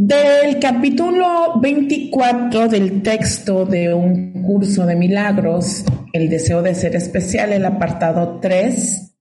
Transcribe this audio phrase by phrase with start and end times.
[0.00, 7.52] Del capítulo 24 del texto de un curso de milagros, el deseo de ser especial,
[7.52, 9.16] el apartado 3,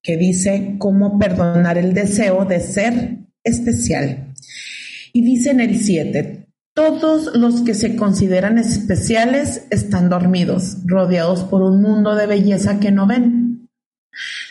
[0.00, 4.34] que dice cómo perdonar el deseo de ser especial.
[5.12, 11.60] Y dice en el 7, todos los que se consideran especiales están dormidos, rodeados por
[11.62, 13.68] un mundo de belleza que no ven.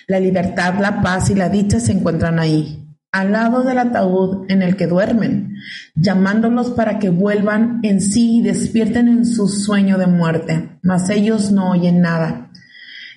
[0.08, 4.62] La libertad, la paz y la dicha se encuentran ahí, al lado del ataúd en
[4.62, 5.56] el que duermen,
[5.96, 11.52] llamándolos para que vuelvan en sí y despierten en su sueño de muerte, mas ellos
[11.52, 12.52] no oyen nada.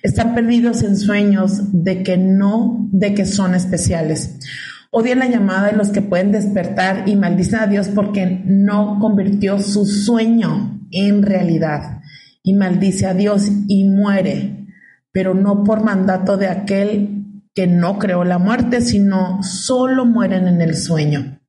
[0.03, 4.39] Están perdidos en sueños de que no, de que son especiales.
[4.89, 9.59] Odian la llamada de los que pueden despertar y maldicen a Dios porque no convirtió
[9.59, 12.01] su sueño en realidad.
[12.43, 14.65] Y maldice a Dios y muere,
[15.11, 17.20] pero no por mandato de aquel
[17.53, 21.39] que no creó la muerte, sino solo mueren en el sueño.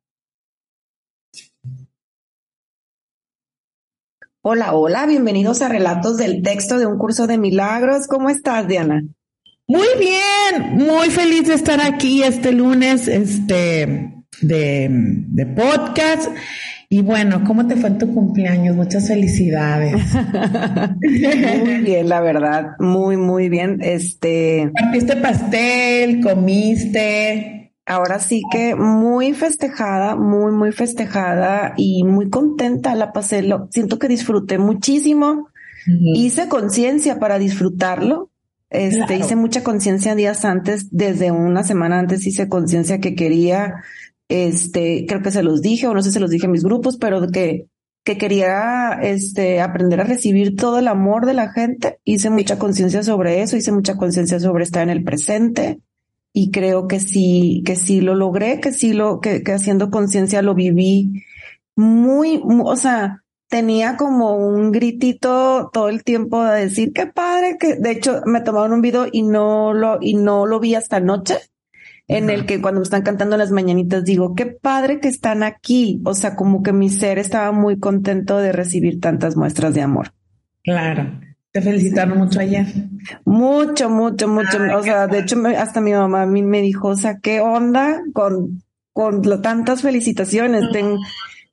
[4.44, 8.08] Hola, hola, bienvenidos a Relatos del Texto de un curso de milagros.
[8.08, 9.04] ¿Cómo estás, Diana?
[9.68, 16.28] Muy bien, muy feliz de estar aquí este lunes este, de, de podcast
[16.92, 18.76] y bueno, ¿cómo te fue en tu cumpleaños?
[18.76, 19.94] Muchas felicidades.
[21.00, 23.78] muy bien, la verdad, muy, muy bien.
[23.80, 24.70] Este.
[24.74, 27.72] Partiste pastel, comiste.
[27.86, 33.40] Ahora sí que muy festejada, muy, muy festejada y muy contenta la pasé.
[33.40, 35.48] Lo, siento que disfruté muchísimo.
[35.86, 38.28] Hice conciencia para disfrutarlo.
[38.68, 43.76] Este, hice mucha conciencia días antes, desde una semana antes hice conciencia que quería
[44.28, 46.64] este, creo que se los dije o no sé si se los dije a mis
[46.64, 47.66] grupos, pero que,
[48.04, 51.98] que quería este, aprender a recibir todo el amor de la gente.
[52.04, 55.80] Hice mucha conciencia sobre eso, hice mucha conciencia sobre estar en el presente
[56.32, 60.42] y creo que sí, que sí lo logré, que sí lo, que, que haciendo conciencia
[60.42, 61.24] lo viví
[61.76, 67.76] muy, o sea, tenía como un gritito todo el tiempo de decir qué padre que
[67.76, 71.36] de hecho me tomaron un video y no lo y no lo vi hasta anoche
[72.16, 76.00] en el que cuando me están cantando las mañanitas digo, qué padre que están aquí.
[76.04, 80.12] O sea, como que mi ser estaba muy contento de recibir tantas muestras de amor.
[80.62, 81.20] Claro.
[81.52, 82.66] Te felicitaron mucho ayer.
[83.24, 84.58] Mucho, mucho, mucho.
[84.74, 88.00] o sea, de hecho, hasta mi mamá a mí me dijo, o sea, ¿qué onda
[88.14, 88.62] con,
[88.92, 90.70] con tantas felicitaciones?
[90.72, 90.98] Tengo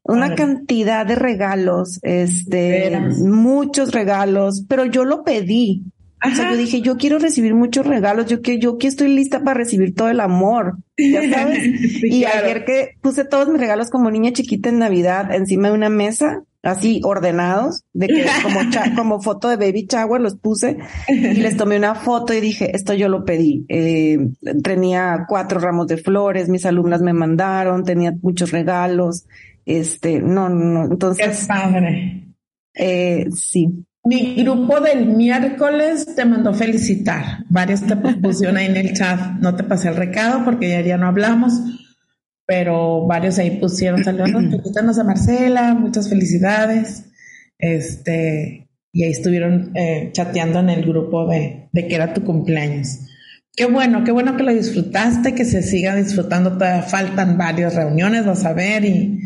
[0.04, 5.84] una cantidad de regalos, este, muchos regalos, pero yo lo pedí.
[6.26, 9.44] O sea, yo dije, yo quiero recibir muchos regalos, yo que yo que estoy lista
[9.44, 11.60] para recibir todo el amor, ya sabes.
[12.04, 15.90] y ayer que puse todos mis regalos como niña chiquita en Navidad encima de una
[15.90, 18.60] mesa, así ordenados, de que como
[18.96, 22.94] como foto de baby shower los puse y les tomé una foto y dije, esto
[22.94, 23.66] yo lo pedí.
[23.70, 24.18] Eh,
[24.62, 29.26] tenía cuatro ramos de flores, mis alumnas me mandaron, tenía muchos regalos.
[29.66, 31.40] Este, no, no, entonces.
[31.42, 32.26] Qué padre.
[32.74, 33.86] Eh, sí.
[34.10, 37.46] Mi grupo del miércoles te mandó felicitar.
[37.48, 39.38] Varios te pusieron ahí en el chat.
[39.40, 41.54] No te pasé el recado porque ya, ya no hablamos,
[42.48, 44.32] pero varios ahí pusieron saludos.
[44.50, 47.06] Felicítanos a Marcela, muchas felicidades.
[47.60, 53.02] Este, y ahí estuvieron eh, chateando en el grupo de, de que era tu cumpleaños.
[53.56, 56.54] Qué bueno, qué bueno que lo disfrutaste, que se siga disfrutando.
[56.54, 59.20] Todavía faltan varias reuniones, vas a ver, y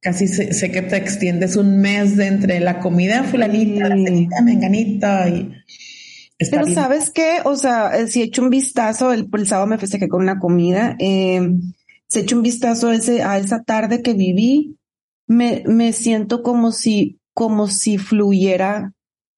[0.00, 5.28] casi sé, que te extiendes un mes de entre la comida fulanita, la cenita menganita
[5.28, 5.52] y...
[6.50, 9.76] Pero sabes qué, o sea, eh, si he hecho un vistazo, el, el sábado me
[9.76, 11.50] festejé con una comida, eh,
[12.06, 14.78] si he hecho un vistazo ese, a esa tarde que viví,
[15.26, 18.94] me, me siento como si, como si fluyera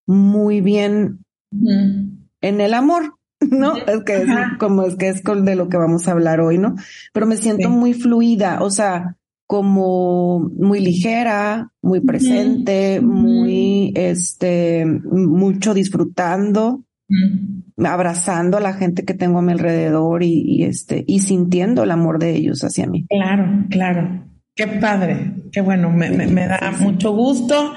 [0.06, 3.14] muy bien en el amor.
[3.50, 3.76] ¿no?
[3.76, 6.76] Es que es como es que es de lo que vamos a hablar hoy, ¿no?
[7.12, 9.16] Pero me siento muy fluida, o sea,
[9.52, 16.86] como muy ligera, muy presente, muy, este, mucho disfrutando,
[17.76, 22.18] abrazando a la gente que tengo a mi alrededor y, este, y sintiendo el amor
[22.18, 23.04] de ellos hacia mí.
[23.10, 24.24] Claro, claro.
[24.56, 26.08] Qué padre, qué bueno, me,
[26.46, 27.74] da mucho gusto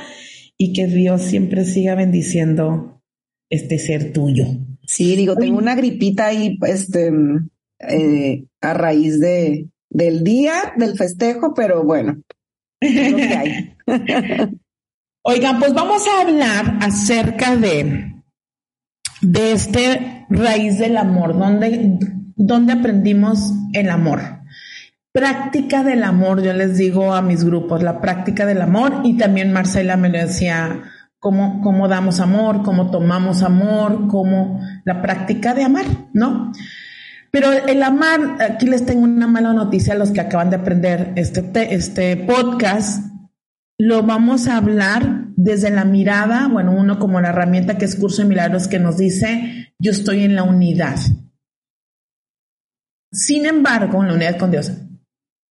[0.57, 3.01] y que Dios siempre siga bendiciendo
[3.49, 4.45] este ser tuyo.
[4.83, 7.11] Sí, digo, tengo una gripita ahí, este,
[7.79, 12.21] eh, a raíz de, del día del festejo, pero bueno,
[12.81, 13.75] hay.
[15.27, 18.13] Oigan, pues vamos a hablar acerca de,
[19.21, 21.97] de este raíz del amor, donde,
[22.35, 24.21] donde aprendimos el amor.
[25.11, 29.51] Práctica del amor, yo les digo a mis grupos, la práctica del amor, y también
[29.51, 30.83] Marcela me decía,
[31.25, 36.51] cómo, cómo damos amor, cómo tomamos amor, cómo la práctica de amar, ¿no?
[37.35, 41.11] Pero el amar, aquí les tengo una mala noticia a los que acaban de aprender
[41.17, 43.13] este, este podcast,
[43.77, 48.21] lo vamos a hablar desde la mirada, bueno, uno como la herramienta que es Curso
[48.21, 50.95] de Milagros que nos dice, yo estoy en la unidad.
[53.11, 54.71] Sin embargo, en la unidad con Dios.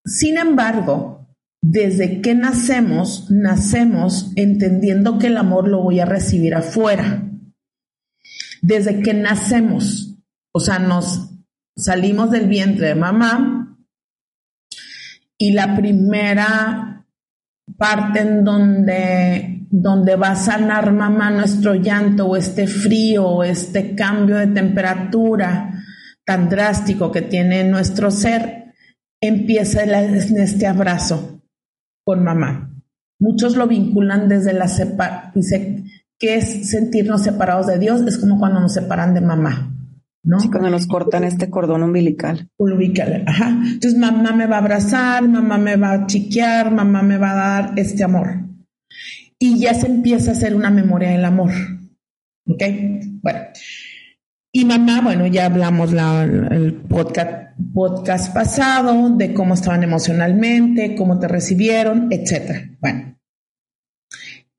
[0.06, 1.28] Sin embargo,
[1.62, 7.30] desde que nacemos, nacemos entendiendo que el amor lo voy a recibir afuera.
[8.62, 10.16] Desde que nacemos,
[10.50, 11.33] o sea, nos
[11.76, 13.78] salimos del vientre de mamá
[15.38, 17.06] y la primera
[17.76, 23.94] parte en donde, donde va a sanar mamá nuestro llanto o este frío o este
[23.94, 25.82] cambio de temperatura
[26.24, 28.72] tan drástico que tiene nuestro ser,
[29.20, 31.42] empieza en este abrazo
[32.04, 32.70] con mamá.
[33.18, 35.84] Muchos lo vinculan desde la separación,
[36.18, 39.73] que es sentirnos separados de Dios, es como cuando nos separan de mamá.
[40.24, 40.40] ¿No?
[40.40, 42.48] Sí, cuando nos cortan este cordón umbilical.
[42.56, 43.50] Umbilical, ajá.
[43.50, 47.34] Entonces mamá me va a abrazar, mamá me va a chiquear, mamá me va a
[47.34, 48.40] dar este amor.
[49.38, 51.52] Y ya se empieza a hacer una memoria del amor.
[52.48, 52.62] ¿Ok?
[53.22, 53.40] Bueno.
[54.52, 61.18] Y mamá, bueno, ya hablamos la, el podcast, podcast pasado de cómo estaban emocionalmente, cómo
[61.18, 62.70] te recibieron, etcétera.
[62.80, 63.13] Bueno.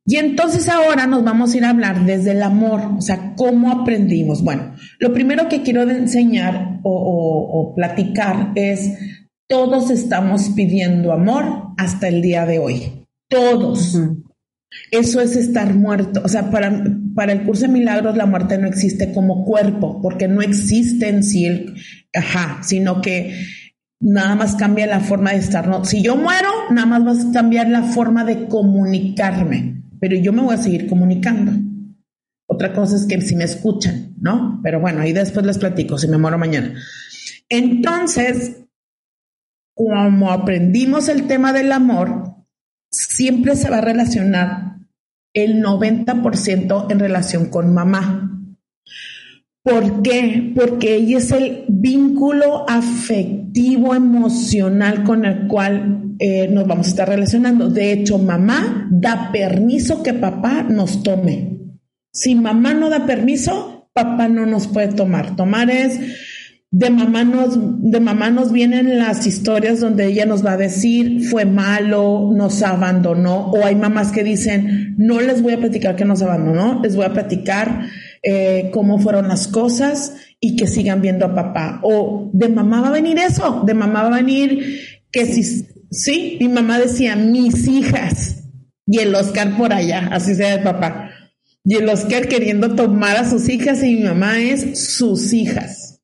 [0.07, 3.72] Y entonces ahora nos vamos a ir a hablar desde el amor, o sea, cómo
[3.72, 4.44] aprendimos.
[4.44, 8.92] Bueno, lo primero que quiero enseñar o, platicar es,
[9.50, 13.07] todos estamos pidiendo amor hasta el día de hoy.
[13.30, 14.00] Todos.
[14.92, 16.22] Eso es estar muerto.
[16.24, 16.84] O sea, para,
[17.16, 21.24] para el curso de milagros la muerte no existe como cuerpo, porque no existe en
[21.24, 21.75] sí el,
[22.13, 23.34] ajá, sino que
[24.00, 25.68] nada más cambia la forma de estar.
[25.68, 25.84] ¿no?
[25.84, 30.42] Si yo muero, nada más va a cambiar la forma de comunicarme pero yo me
[30.42, 31.51] voy a seguir comunicando.
[32.47, 34.59] Otra cosa es que si me escuchan, ¿no?
[34.63, 36.75] Pero bueno, ahí después les platico si me muero mañana.
[37.50, 38.63] Entonces,
[39.74, 42.36] como aprendimos el tema del amor,
[42.89, 44.77] siempre se va a relacionar
[45.33, 48.34] el 90% en relación con mamá.
[49.65, 50.53] ¿Por qué?
[50.56, 57.09] Porque ella es el vínculo afectivo, emocional con el cual eh, nos vamos a estar
[57.09, 57.71] relacionando.
[57.71, 61.57] De hecho, mamá da permiso que papá nos tome.
[62.12, 65.35] Si mamá no da permiso, papá no nos puede tomar.
[65.35, 66.00] Tomar es
[66.69, 71.23] de mamá nos, de mamá nos vienen las historias donde ella nos va a decir
[71.23, 76.06] fue malo, nos abandonó, o hay mamás que dicen no les voy a platicar que
[76.06, 77.88] nos abandonó, les voy a platicar
[78.27, 81.80] eh, cómo fueron las cosas y que sigan viendo a papá.
[81.83, 86.38] O de mamá va a venir eso, de mamá va a venir que si, sí,
[86.40, 88.44] mi mamá decía mis hijas
[88.88, 91.11] y el Oscar por allá, así sea de papá.
[91.64, 96.02] Y el Oscar queriendo tomar a sus hijas y mi mamá es sus hijas,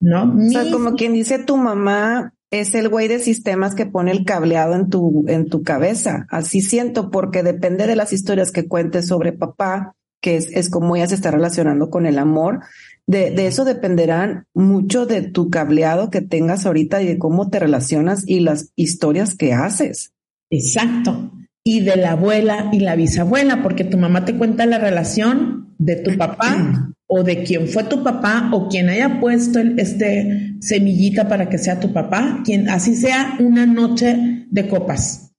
[0.00, 0.32] ¿no?
[0.32, 4.24] O sea, como quien dice tu mamá es el güey de sistemas que pone el
[4.24, 6.26] cableado en tu, en tu cabeza.
[6.30, 10.96] Así siento, porque depende de las historias que cuentes sobre papá, que es, es como
[10.96, 12.60] ella se está relacionando con el amor.
[13.06, 17.58] De, de, eso dependerán mucho de tu cableado que tengas ahorita y de cómo te
[17.58, 20.14] relacionas y las historias que haces.
[20.48, 21.30] Exacto.
[21.62, 25.96] Y de la abuela y la bisabuela, porque tu mamá te cuenta la relación de
[25.96, 31.28] tu papá o de quién fue tu papá o quien haya puesto el, este semillita
[31.28, 35.34] para que sea tu papá, quien así sea una noche de copas.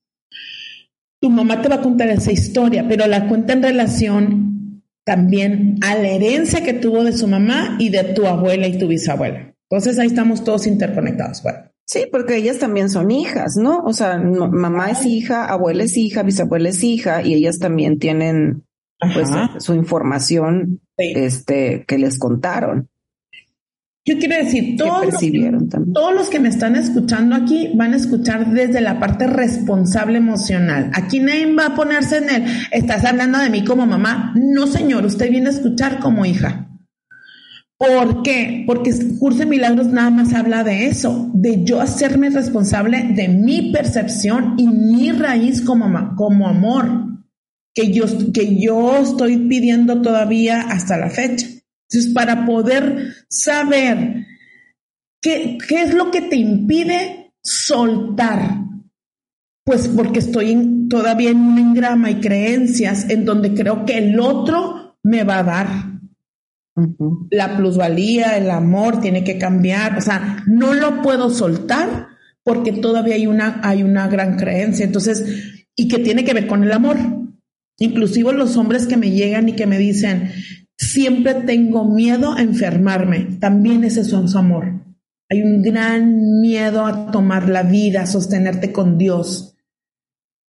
[1.19, 4.54] Tu mamá te va a contar esa historia, pero la cuenta en relación
[5.05, 8.87] también a la herencia que tuvo de su mamá y de tu abuela y tu
[8.87, 9.55] bisabuela.
[9.69, 11.41] Entonces ahí estamos todos interconectados.
[11.43, 11.59] Bueno.
[11.87, 13.83] Sí, porque ellas también son hijas, ¿no?
[13.83, 18.63] O sea, mamá es hija, abuela es hija, bisabuela es hija y ellas también tienen
[19.13, 22.89] pues, su información este, que les contaron.
[24.07, 25.51] Yo quiero decir, todos los, que,
[25.91, 30.91] todos los que me están escuchando aquí van a escuchar desde la parte responsable emocional.
[30.93, 34.31] Aquí nadie va a ponerse en el, estás hablando de mí como mamá.
[34.35, 36.69] No, señor, usted viene a escuchar como hija.
[37.77, 38.63] ¿Por qué?
[38.67, 43.71] Porque Curso de Milagros nada más habla de eso, de yo hacerme responsable de mi
[43.71, 47.07] percepción y mi raíz como, como amor,
[47.73, 51.47] que yo, que yo estoy pidiendo todavía hasta la fecha.
[51.89, 54.25] Entonces, para poder saber
[55.21, 58.65] qué, qué es lo que te impide soltar,
[59.63, 64.97] pues porque estoy todavía en un engrama y creencias en donde creo que el otro
[65.03, 65.67] me va a dar.
[67.31, 72.09] La plusvalía, el amor tiene que cambiar, o sea, no lo puedo soltar
[72.43, 76.63] porque todavía hay una, hay una gran creencia, entonces, y que tiene que ver con
[76.63, 76.97] el amor.
[77.79, 80.31] Inclusive los hombres que me llegan y que me dicen,
[80.77, 84.85] siempre tengo miedo a enfermarme, también ese es su amor.
[85.29, 89.55] Hay un gran miedo a tomar la vida, a sostenerte con Dios.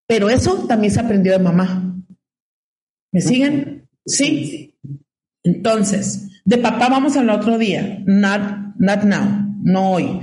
[0.07, 1.95] Pero eso también se aprendió de mamá.
[3.11, 3.89] ¿Me siguen?
[4.05, 4.75] Sí.
[5.43, 10.19] Entonces, de papá vamos al otro día, not, not now, no hoy.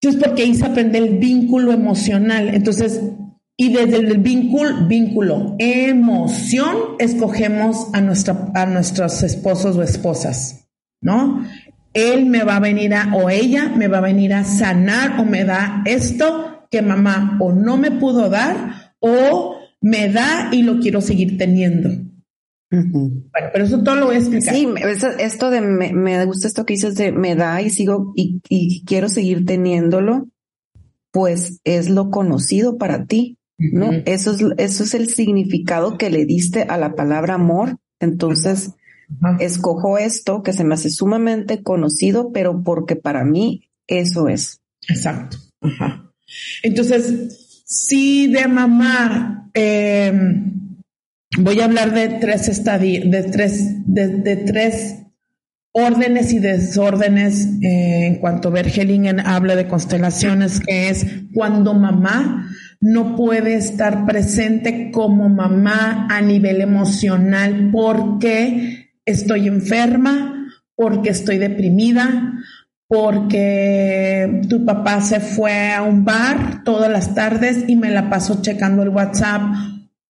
[0.00, 2.48] Entonces, porque ahí se aprende el vínculo emocional.
[2.48, 3.00] Entonces,
[3.56, 10.68] y desde el vínculo, vínculo, emoción, escogemos a, nuestra, a nuestros esposos o esposas,
[11.00, 11.46] ¿no?
[11.94, 15.24] Él me va a venir a, o ella me va a venir a sanar o
[15.24, 20.78] me da esto que mamá o no me pudo dar o me da y lo
[20.78, 21.90] quiero seguir teniendo.
[22.70, 24.54] Bueno, pero eso todo lo voy a explicar.
[24.54, 24.68] Sí,
[25.18, 29.46] esto de me, gusta esto que dices de me da y sigo y, quiero seguir
[29.46, 30.28] teniéndolo,
[31.12, 33.90] pues es lo conocido para ti, ¿no?
[34.04, 37.78] Eso es, eso es el significado que le diste a la palabra amor.
[38.00, 38.72] Entonces,
[39.40, 44.60] escojo esto que se me hace sumamente conocido, pero porque para mí eso es.
[44.88, 45.38] Exacto.
[46.62, 50.12] Entonces, si de mamá, eh,
[51.38, 55.02] voy a hablar de tres estadios, de tres, de, tres
[55.72, 63.16] órdenes y desórdenes eh, en cuanto Bergelingen habla de constelaciones, que es cuando mamá no
[63.16, 72.34] puede estar presente como mamá a nivel emocional porque estoy enferma, porque estoy deprimida,
[72.88, 78.42] porque tu papá se fue a un bar todas las tardes y me la paso
[78.42, 79.42] checando el WhatsApp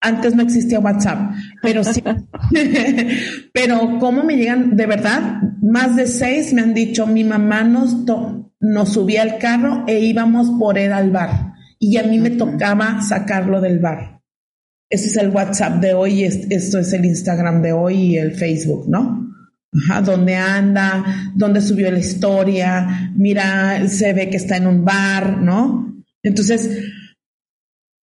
[0.00, 1.32] antes no existía WhatsApp,
[1.62, 2.02] pero sí.
[3.52, 7.96] pero cómo me llegan, de verdad, más de seis me han dicho, mi mamá nos,
[8.60, 11.54] nos subía al carro e íbamos por él al bar.
[11.86, 14.20] Y a mí me tocaba sacarlo del bar.
[14.90, 18.88] Ese es el WhatsApp de hoy, esto es el Instagram de hoy y el Facebook,
[18.88, 19.32] ¿no?
[19.72, 25.38] Ajá, dónde anda, dónde subió la historia, mira, se ve que está en un bar,
[25.38, 26.02] ¿no?
[26.24, 26.92] Entonces,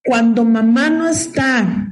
[0.02, 1.92] cuando mamá no está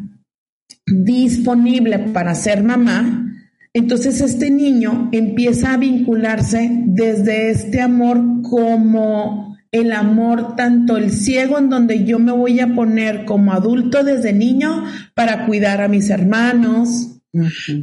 [0.86, 3.36] disponible para ser mamá,
[3.74, 11.58] entonces este niño empieza a vincularse desde este amor como el amor, tanto el ciego
[11.58, 16.10] en donde yo me voy a poner como adulto desde niño para cuidar a mis
[16.10, 17.22] hermanos,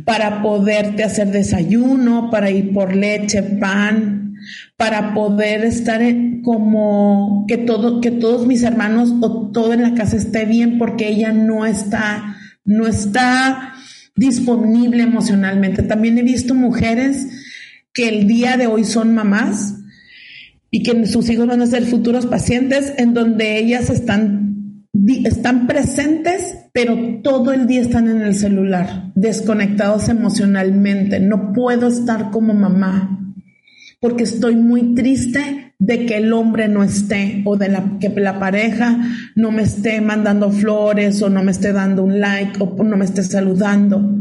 [0.04, 4.34] para poderte hacer desayuno, para ir por leche, pan,
[4.76, 6.02] para poder estar
[6.42, 11.08] como que todo, que todos mis hermanos o todo en la casa esté bien porque
[11.08, 13.72] ella no está, no está
[14.14, 15.82] disponible emocionalmente.
[15.82, 17.26] También he visto mujeres
[17.94, 19.77] que el día de hoy son mamás
[20.70, 24.84] y que sus hijos van a ser futuros pacientes en donde ellas están,
[25.24, 31.20] están presentes, pero todo el día están en el celular, desconectados emocionalmente.
[31.20, 33.18] No puedo estar como mamá
[34.00, 38.38] porque estoy muy triste de que el hombre no esté o de la, que la
[38.38, 38.98] pareja
[39.34, 43.04] no me esté mandando flores o no me esté dando un like o no me
[43.04, 44.18] esté saludando.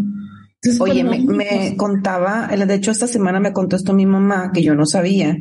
[0.79, 4.85] Oye, me, contaba, de hecho esta semana me contó esto mi mamá, que yo no
[4.85, 5.37] sabía.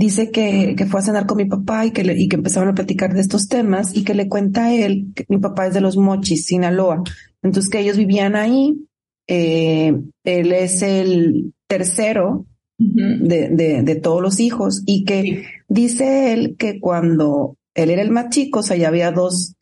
[0.00, 2.74] Dice que, que fue a cenar con mi papá y que, y que empezaron a
[2.74, 5.82] platicar de estos temas y que le cuenta a él, que mi papá es de
[5.82, 7.02] los Mochis, Sinaloa.
[7.42, 8.82] Entonces que ellos vivían ahí.
[9.28, 12.46] Eh, él es el tercero
[12.78, 18.30] de, de, todos los hijos y que dice él que cuando él era el más
[18.30, 19.54] chico, o sea, ya había dos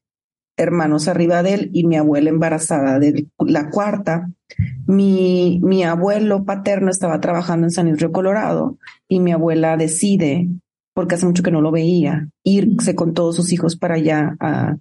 [0.58, 4.30] hermanos arriba de él y mi abuela embarazada de la cuarta,
[4.86, 8.76] mi, mi abuelo paterno estaba trabajando en San Isidro, Colorado,
[9.08, 10.48] y mi abuela decide,
[10.94, 14.76] porque hace mucho que no lo veía, irse con todos sus hijos para allá a,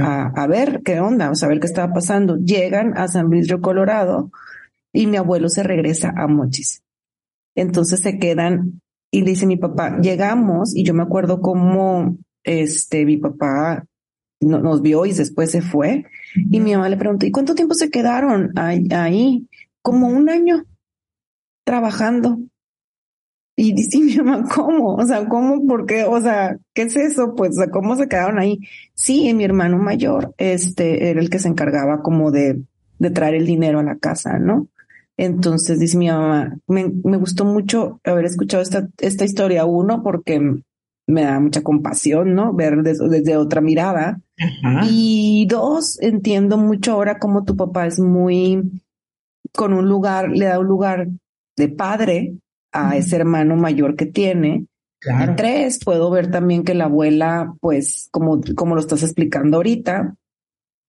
[0.00, 2.36] a, ver qué onda, a saber qué estaba pasando.
[2.36, 4.30] Llegan a San Luis Colorado,
[4.92, 6.82] y mi abuelo se regresa a Mochis.
[7.54, 13.18] Entonces se quedan y dice mi papá, llegamos y yo me acuerdo cómo este, mi
[13.18, 13.84] papá
[14.42, 16.04] nos vio y después se fue.
[16.34, 19.48] Y mi mamá le preguntó, ¿y cuánto tiempo se quedaron ahí?
[19.82, 20.64] Como un año
[21.64, 22.38] trabajando.
[23.56, 24.94] Y dice mi mamá, ¿cómo?
[24.94, 25.66] O sea, ¿cómo?
[25.66, 26.04] ¿Por qué?
[26.04, 27.34] O sea, ¿qué es eso?
[27.34, 28.58] Pues, ¿cómo se quedaron ahí?
[28.94, 32.62] Sí, mi hermano mayor, este, era el que se encargaba como de,
[32.98, 34.68] de traer el dinero a la casa, ¿no?
[35.16, 40.40] Entonces dice mi mamá, me, me gustó mucho haber escuchado esta, esta historia, uno, porque
[41.06, 42.52] me da mucha compasión, ¿no?
[42.54, 44.20] Ver desde, desde otra mirada.
[44.88, 48.82] Y dos, entiendo mucho ahora cómo tu papá es muy,
[49.52, 51.08] con un lugar, le da un lugar
[51.56, 52.34] de padre
[52.72, 54.66] a ese hermano mayor que tiene.
[55.04, 60.14] Y tres, puedo ver también que la abuela, pues, como, como lo estás explicando ahorita,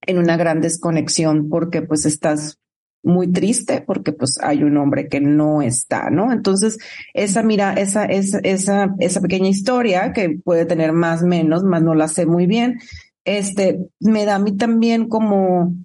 [0.05, 2.59] en una gran desconexión porque pues estás
[3.03, 6.31] muy triste porque pues hay un hombre que no está, ¿no?
[6.31, 6.77] Entonces,
[7.13, 11.95] esa mira, esa, esa, esa, esa pequeña historia que puede tener más, menos, más no
[11.95, 12.79] la sé muy bien,
[13.25, 15.75] este, me da a mí también como,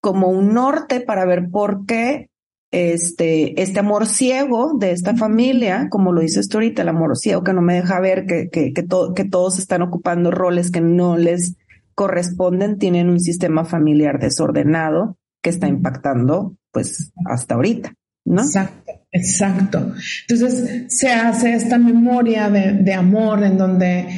[0.00, 2.28] como un norte para ver por qué
[2.72, 7.44] este, este amor ciego de esta familia, como lo dices tú ahorita, el amor ciego
[7.44, 11.18] que no me deja ver que, que, que, que todos están ocupando roles que no
[11.18, 11.56] les
[11.94, 17.92] corresponden, tienen un sistema familiar desordenado que está impactando pues hasta ahorita,
[18.24, 18.40] ¿no?
[18.40, 19.92] Exacto, exacto.
[20.26, 24.08] Entonces se hace esta memoria de, de amor en donde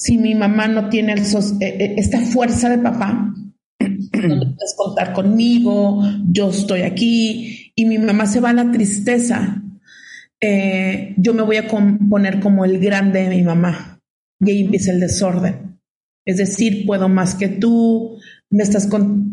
[0.00, 1.26] si mi mamá no tiene eh,
[1.60, 3.34] eh, esta fuerza de papá,
[3.78, 9.62] no puedes contar conmigo, yo estoy aquí, y mi mamá se va a la tristeza,
[10.40, 14.00] eh, yo me voy a poner como el grande de mi mamá,
[14.40, 15.78] y ahí empieza el desorden.
[16.24, 18.16] Es decir, puedo más que tú,
[18.48, 18.88] me estás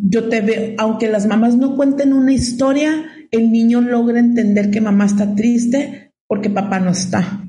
[0.10, 4.82] yo te veo, aunque las mamás no cuenten una historia, el niño logra entender que
[4.82, 7.47] mamá está triste porque papá no está,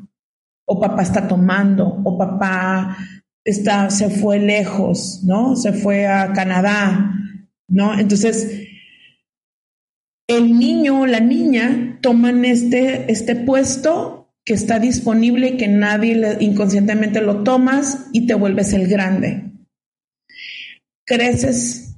[0.69, 2.97] o papá está tomando, o papá
[3.45, 5.57] está, se fue lejos, ¿no?
[5.57, 7.13] Se fue a Canadá,
[7.67, 7.99] ¿no?
[7.99, 8.69] Entonces,
[10.29, 16.37] el niño o la niña toman este, este puesto que está disponible y que nadie
[16.41, 19.49] inconscientemente lo tomas y te vuelves el grande
[21.09, 21.97] creces,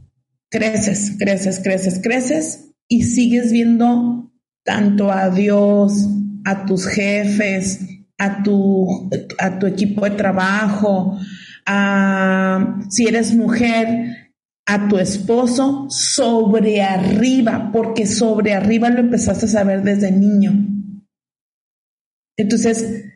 [0.50, 4.32] creces, creces, creces, creces y sigues viendo
[4.64, 6.08] tanto a Dios,
[6.44, 7.80] a tus jefes,
[8.20, 11.18] a tu, a tu equipo de trabajo,
[11.64, 14.34] a, si eres mujer,
[14.66, 20.52] a tu esposo sobre arriba, porque sobre arriba lo empezaste a saber desde niño.
[22.36, 23.06] Entonces,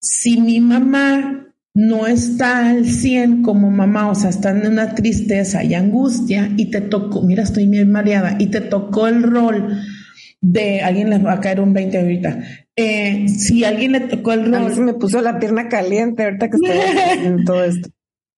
[0.00, 5.62] si mi mamá no está al 100 como mamá, o sea, está en una tristeza
[5.62, 9.78] y angustia y te tocó, mira, estoy bien mareada, y te tocó el rol
[10.40, 12.40] de, alguien les va a caer un 20 ahorita,
[12.80, 14.66] eh, si alguien le tocó el rol...
[14.66, 17.88] A se me puso la pierna caliente ahorita que estoy en todo esto.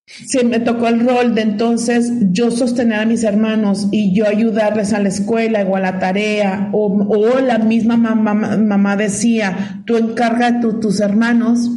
[0.07, 4.93] Se me tocó el rol de entonces yo sostener a mis hermanos y yo ayudarles
[4.93, 10.61] a la escuela o a la tarea, o, la misma mamá, decía, tú encarga a
[10.61, 11.71] tus hermanos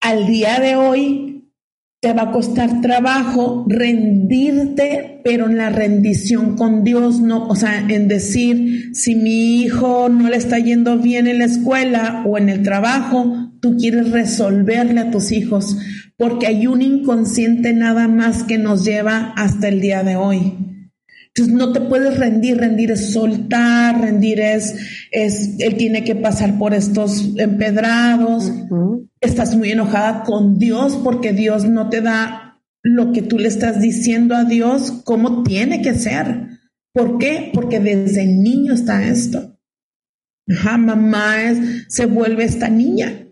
[0.00, 1.31] al día de hoy
[2.02, 7.78] te va a costar trabajo rendirte, pero en la rendición con Dios, no, o sea,
[7.78, 12.48] en decir, si mi hijo no le está yendo bien en la escuela o en
[12.48, 15.76] el trabajo, tú quieres resolverle a tus hijos,
[16.16, 20.71] porque hay un inconsciente nada más que nos lleva hasta el día de hoy.
[21.34, 24.74] Entonces no te puedes rendir, rendir es soltar, rendir es,
[25.10, 28.52] es él tiene que pasar por estos empedrados.
[29.18, 33.80] Estás muy enojada con Dios porque Dios no te da lo que tú le estás
[33.80, 36.48] diciendo a Dios, cómo tiene que ser.
[36.92, 37.50] ¿Por qué?
[37.54, 39.58] Porque desde niño está esto.
[40.50, 43.26] Ajá, mamá es, se vuelve esta niña.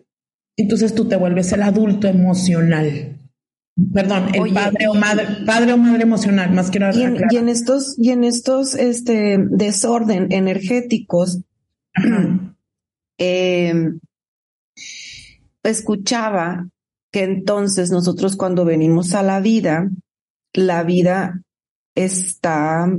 [0.56, 3.19] Entonces tú te vuelves el adulto emocional.
[3.92, 7.96] Perdón, el padre o madre, padre o madre emocional, más y en, y en estos,
[7.98, 11.40] y en estos este desorden energéticos,
[13.18, 13.92] eh,
[15.62, 16.68] escuchaba
[17.12, 19.90] que entonces nosotros cuando venimos a la vida,
[20.52, 21.42] la vida
[21.94, 22.90] está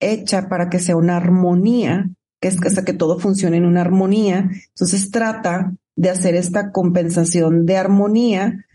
[0.00, 4.50] hecha para que sea una armonía, que es que todo funcione en una armonía.
[4.68, 8.66] Entonces trata de hacer esta compensación de armonía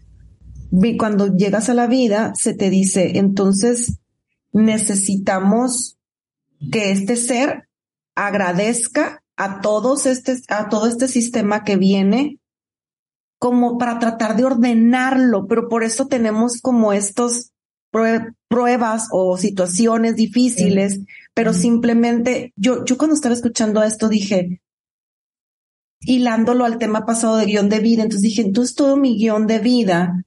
[0.98, 4.00] cuando llegas a la vida, se te dice, entonces
[4.52, 5.98] necesitamos
[6.72, 7.68] que este ser
[8.16, 12.40] agradezca a todos este, a todo este sistema que viene
[13.38, 17.52] como para tratar de ordenarlo, pero por eso tenemos como estos
[18.50, 21.02] pruebas o situaciones difíciles,
[21.34, 24.62] pero simplemente yo, yo cuando estaba escuchando esto dije,
[26.02, 29.60] hilándolo al tema pasado de guion de vida, entonces dije, entonces todo mi guion de
[29.60, 30.26] vida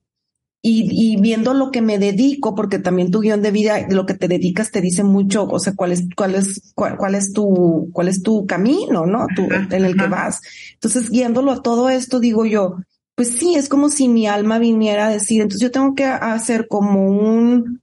[0.61, 4.29] y, viendo lo que me dedico, porque también tu guion de vida, lo que te
[4.29, 8.23] dedicas te dice mucho, o sea, cuál es, cuál es, cuál, es tu, cuál es
[8.23, 9.27] tu camino, ¿no?
[9.71, 10.41] en el que vas.
[10.75, 12.77] Entonces, guiándolo a todo esto, digo yo,
[13.15, 16.67] pues sí, es como si mi alma viniera a decir, entonces yo tengo que hacer
[16.69, 17.81] como un,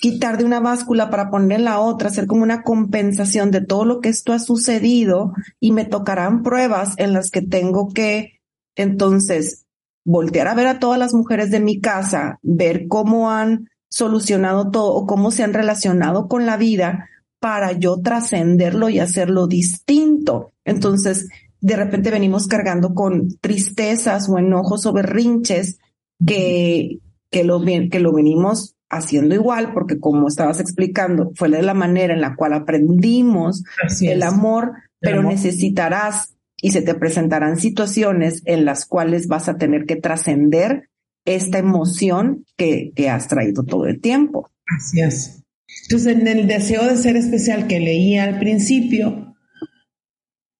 [0.00, 3.84] quitar de una báscula para poner en la otra, hacer como una compensación de todo
[3.84, 8.40] lo que esto ha sucedido y me tocarán pruebas en las que tengo que
[8.76, 9.66] entonces
[10.04, 14.94] voltear a ver a todas las mujeres de mi casa, ver cómo han solucionado todo
[14.94, 17.08] o cómo se han relacionado con la vida
[17.40, 20.52] para yo trascenderlo y hacerlo distinto.
[20.64, 21.28] Entonces,
[21.60, 25.78] de repente venimos cargando con tristezas o enojos o berrinches
[26.24, 26.98] que,
[27.30, 32.14] que, lo, que lo venimos haciendo igual, porque como estabas explicando, fue de la manera
[32.14, 33.62] en la cual aprendimos
[34.00, 39.86] el amor, pero necesitarás y se te presentarán situaciones en las cuales vas a tener
[39.86, 40.88] que trascender
[41.24, 44.50] esta emoción que, que has traído todo el tiempo.
[44.76, 45.42] Así es.
[45.84, 49.36] Entonces, en el deseo de ser especial que leía al principio,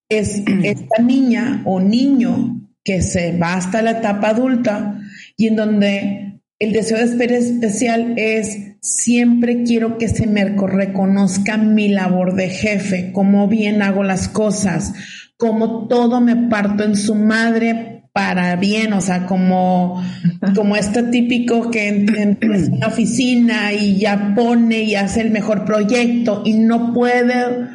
[0.08, 5.00] es esta niña o niño que se va hasta la etapa adulta
[5.36, 11.56] y en donde el deseo de ser especial es siempre quiero que se me reconozca
[11.56, 14.94] mi labor de jefe, cómo bien hago las cosas,
[15.38, 20.02] como todo me parto en su madre para bien, o sea, como,
[20.54, 22.36] como este típico que entra en
[22.72, 27.68] una oficina y ya pone y hace el mejor proyecto y no puede.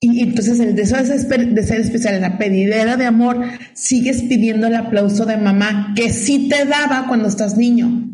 [0.00, 5.26] Y, entonces el deseo de ser, especial, la pedidera de amor, sigues pidiendo el aplauso
[5.26, 8.04] de mamá que sí te daba cuando estás niño.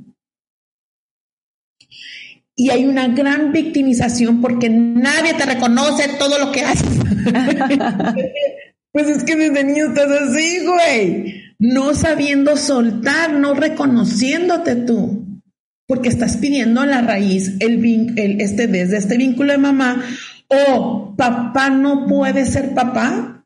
[2.56, 6.88] Y hay una gran victimización porque nadie te reconoce todo lo que haces.
[8.94, 11.42] Pues es que desde niño estás así, güey.
[11.58, 15.42] No sabiendo soltar, no reconociéndote tú.
[15.88, 17.84] Porque estás pidiendo la raíz el,
[18.40, 20.04] este, desde este vínculo de mamá.
[20.46, 23.44] O papá no puede ser papá.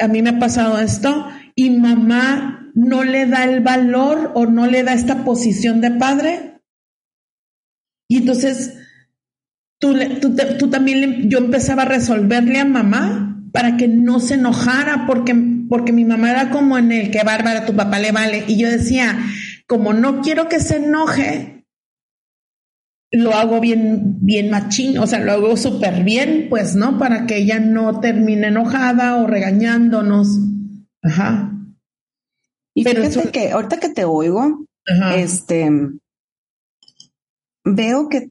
[0.00, 1.24] A mí me ha pasado esto.
[1.54, 6.60] Y mamá no le da el valor o no le da esta posición de padre.
[8.08, 8.74] Y entonces
[9.78, 9.96] tú,
[10.58, 15.34] tú también, yo empezaba a resolverle a mamá para que no se enojara, porque,
[15.68, 18.44] porque mi mamá era como en el que bárbara, tu papá le vale.
[18.46, 19.18] Y yo decía,
[19.66, 21.64] como no quiero que se enoje,
[23.12, 26.98] lo hago bien, bien machín, o sea, lo hago súper bien, pues, ¿no?
[26.98, 30.38] Para que ella no termine enojada o regañándonos.
[31.02, 31.52] Ajá.
[32.74, 34.64] Y Pero fíjate que ahorita que te oigo,
[35.16, 35.70] este,
[37.64, 38.30] veo que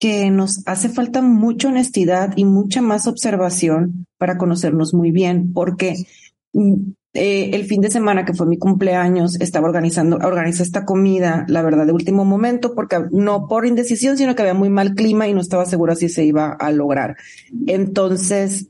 [0.00, 5.94] que nos hace falta mucha honestidad y mucha más observación para conocernos muy bien, porque
[6.54, 11.44] mm, eh, el fin de semana que fue mi cumpleaños estaba organizando, organizé esta comida,
[11.48, 15.28] la verdad, de último momento, porque no por indecisión, sino que había muy mal clima
[15.28, 17.16] y no estaba segura si se iba a lograr.
[17.66, 18.68] Entonces,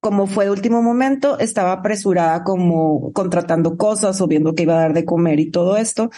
[0.00, 4.80] como fue de último momento, estaba apresurada como contratando cosas o viendo que iba a
[4.80, 6.10] dar de comer y todo esto.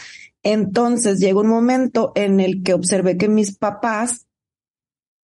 [0.48, 4.28] Entonces llegó un momento en el que observé que mis papás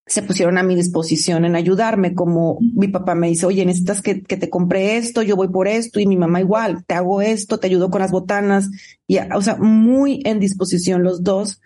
[0.05, 4.17] se pusieron a mi disposición en ayudarme, como mi papá me dice, oye, necesitas que,
[4.17, 7.69] te compre esto, yo voy por esto, y mi mamá igual, te hago esto, te
[7.69, 8.69] ayudo con las botanas,
[9.07, 11.61] y, o sea, muy en disposición los dos.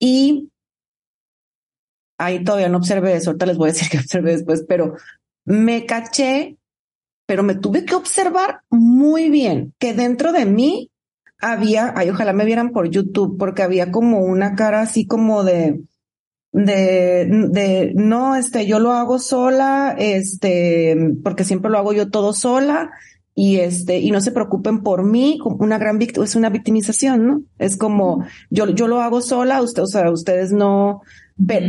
[0.00, 0.50] Y
[2.18, 4.96] ahí todavía no observé eso, ahorita les voy a decir que observé después, pero
[5.44, 6.58] me caché,
[7.28, 10.91] pero me tuve que observar muy bien que dentro de mí
[11.42, 15.82] había, ay, ojalá me vieran por YouTube, porque había como una cara así como de,
[16.52, 22.32] de, de, no, este, yo lo hago sola, este, porque siempre lo hago yo todo
[22.32, 22.92] sola,
[23.34, 27.42] y este, y no se preocupen por mí, una gran victim es una victimización, ¿no?
[27.58, 31.00] Es como, yo, yo lo hago sola, usted, o sea, ustedes no,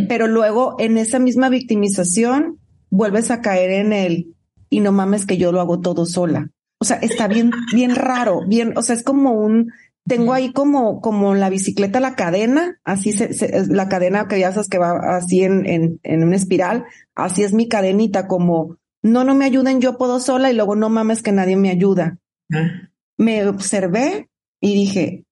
[0.07, 2.59] pero luego en esa misma victimización
[2.91, 4.35] vuelves a caer en el,
[4.69, 6.51] y no mames que yo lo hago todo sola.
[6.83, 9.71] O sea, está bien, bien raro, bien, o sea, es como un,
[10.05, 13.29] tengo ahí como, como la bicicleta, la cadena, así se,
[13.69, 16.83] la cadena que ya sabes que va así en, en, en una espiral,
[17.15, 20.89] así es mi cadenita, como, no, no me ayuden, yo puedo sola y luego no
[20.89, 22.17] mames que nadie me ayuda.
[22.53, 22.89] Ah.
[23.15, 24.27] Me observé
[24.59, 25.23] y dije,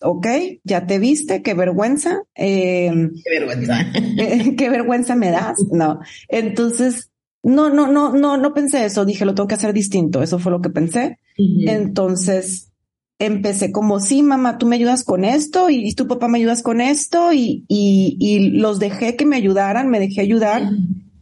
[0.00, 0.26] ok,
[0.62, 2.22] ya te viste, qué vergüenza.
[2.36, 3.86] Em, qué vergüenza.
[4.56, 5.58] qué vergüenza me das.
[5.72, 5.98] No.
[6.28, 7.09] Entonces,
[7.42, 9.04] no, no, no, no, no pensé eso.
[9.04, 10.22] Dije, lo tengo que hacer distinto.
[10.22, 11.18] Eso fue lo que pensé.
[11.36, 12.70] Entonces
[13.18, 16.80] empecé como, sí, mamá, tú me ayudas con esto y, tu papá me ayudas con
[16.80, 20.70] esto y, y, y, los dejé que me ayudaran, me dejé ayudar.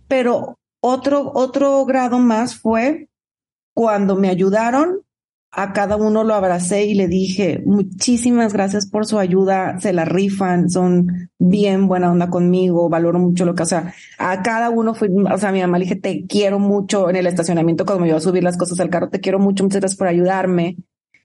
[0.06, 3.08] Pero otro, otro grado más fue
[3.74, 5.02] cuando me ayudaron
[5.50, 10.04] a cada uno lo abracé y le dije, muchísimas gracias por su ayuda, se la
[10.04, 14.94] rifan, son bien buena onda conmigo, valoro mucho lo que, o sea, a cada uno
[14.94, 18.02] fue, o sea, a mi mamá le dije, te quiero mucho en el estacionamiento cuando
[18.02, 20.76] me iba a subir las cosas al carro, te quiero mucho, muchas gracias por ayudarme.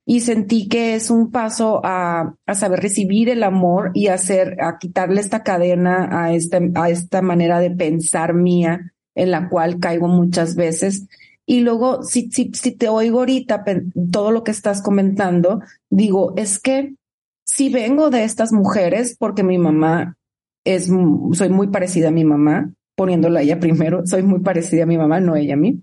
[0.06, 4.78] Y sentí que es un paso a, a saber recibir el amor y hacer, a
[4.78, 10.10] quitarle esta cadena a esta, a esta manera de pensar mía en la cual caigo
[10.10, 11.08] muchas veces
[11.46, 13.64] y luego, si, si, si te oigo ahorita
[14.12, 16.96] todo lo que estás comentando, digo, es que
[17.44, 20.18] si vengo de estas mujeres porque mi mamá
[20.64, 20.90] es,
[21.34, 25.20] soy muy parecida a mi mamá, poniéndola ella primero, soy muy parecida a mi mamá,
[25.20, 25.82] no ella a mí.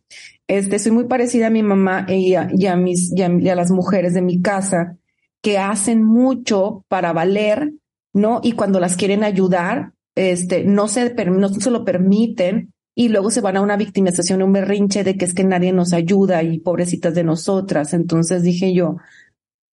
[0.49, 4.15] Este, soy muy parecida a mi mamá y a, a mis, y a, las mujeres
[4.15, 4.97] de mi casa
[5.43, 7.73] que hacen mucho para valer,
[8.13, 8.41] ¿no?
[8.43, 13.41] Y cuando las quieren ayudar, este, no se, no se lo permiten y luego se
[13.41, 17.15] van a una victimización, un berrinche de que es que nadie nos ayuda y pobrecitas
[17.15, 17.95] de nosotras.
[17.95, 18.99] Entonces dije yo,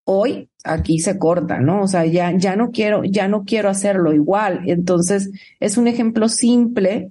[0.05, 1.83] hoy aquí se corta, ¿no?
[1.83, 4.61] O sea, ya, ya no quiero, ya no quiero hacerlo igual.
[4.67, 7.11] Entonces es un ejemplo simple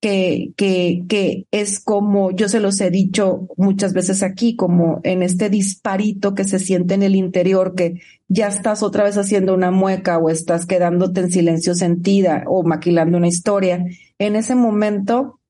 [0.00, 5.22] que, que, que es como yo se los he dicho muchas veces aquí, como en
[5.22, 9.70] este disparito que se siente en el interior, que ya estás otra vez haciendo una
[9.70, 13.84] mueca o estás quedándote en silencio sentida o maquilando una historia
[14.18, 15.40] en ese momento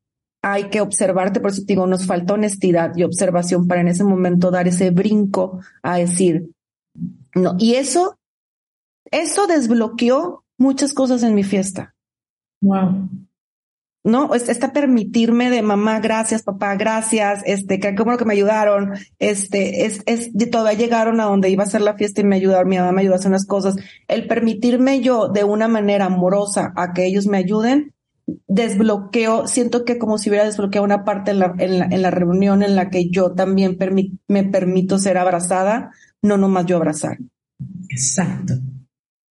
[0.43, 4.51] hay que observarte, por eso digo, nos falta honestidad y observación para en ese momento
[4.51, 6.51] dar ese brinco a decir,
[7.35, 8.19] no, y eso,
[9.11, 11.95] eso desbloqueó muchas cosas en mi fiesta.
[12.61, 13.09] Wow.
[14.05, 19.87] No, está permitirme de mamá, gracias, papá, gracias, este, que como que me ayudaron, este,
[19.87, 22.79] es, es, todavía llegaron a donde iba a ser la fiesta y me ayudaron, mi
[22.79, 23.77] mamá me ayudó a hacer unas cosas.
[24.09, 27.92] El permitirme yo de una manera amorosa a que ellos me ayuden,
[28.27, 32.77] desbloqueo, siento que como si hubiera desbloqueado una parte en la, en la, reunión en
[32.77, 33.77] la que yo también
[34.29, 37.19] me permito ser abrazada, no nomás yo abrazar.
[37.89, 38.55] Exacto.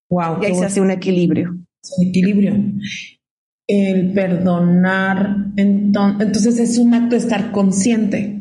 [0.10, 0.42] Wow.
[0.42, 1.52] Y ahí se hace un equilibrio.
[1.98, 2.56] Un equilibrio.
[3.68, 8.38] El perdonar, entonces es un acto de estar consciente.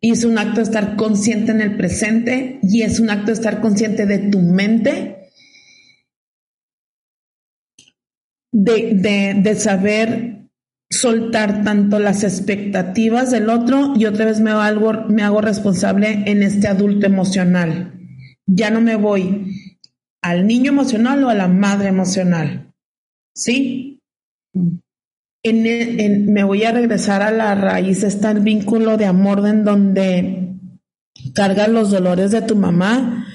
[0.00, 3.32] Y es un acto de estar consciente en el presente y es un acto de
[3.32, 5.17] estar consciente de tu mente
[8.52, 10.48] de, de, saber
[10.90, 16.42] soltar tanto las expectativas del otro y otra vez me hago, me hago responsable en
[16.42, 17.94] este adulto emocional.
[18.46, 19.52] Ya no me voy
[20.22, 22.72] al niño emocional o a la madre emocional.
[23.34, 24.00] ¿Sí?
[25.42, 30.54] En, me voy a regresar a la raíz, está el vínculo de amor en donde
[31.34, 33.26] cargas los dolores de tu mamá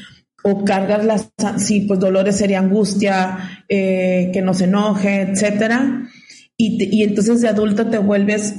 [0.44, 6.10] o cargas las, sí, pues dolores sería angustia, eh, que no se enoje, etcétera.
[6.58, 8.56] Y, y entonces de adulto te vuelves,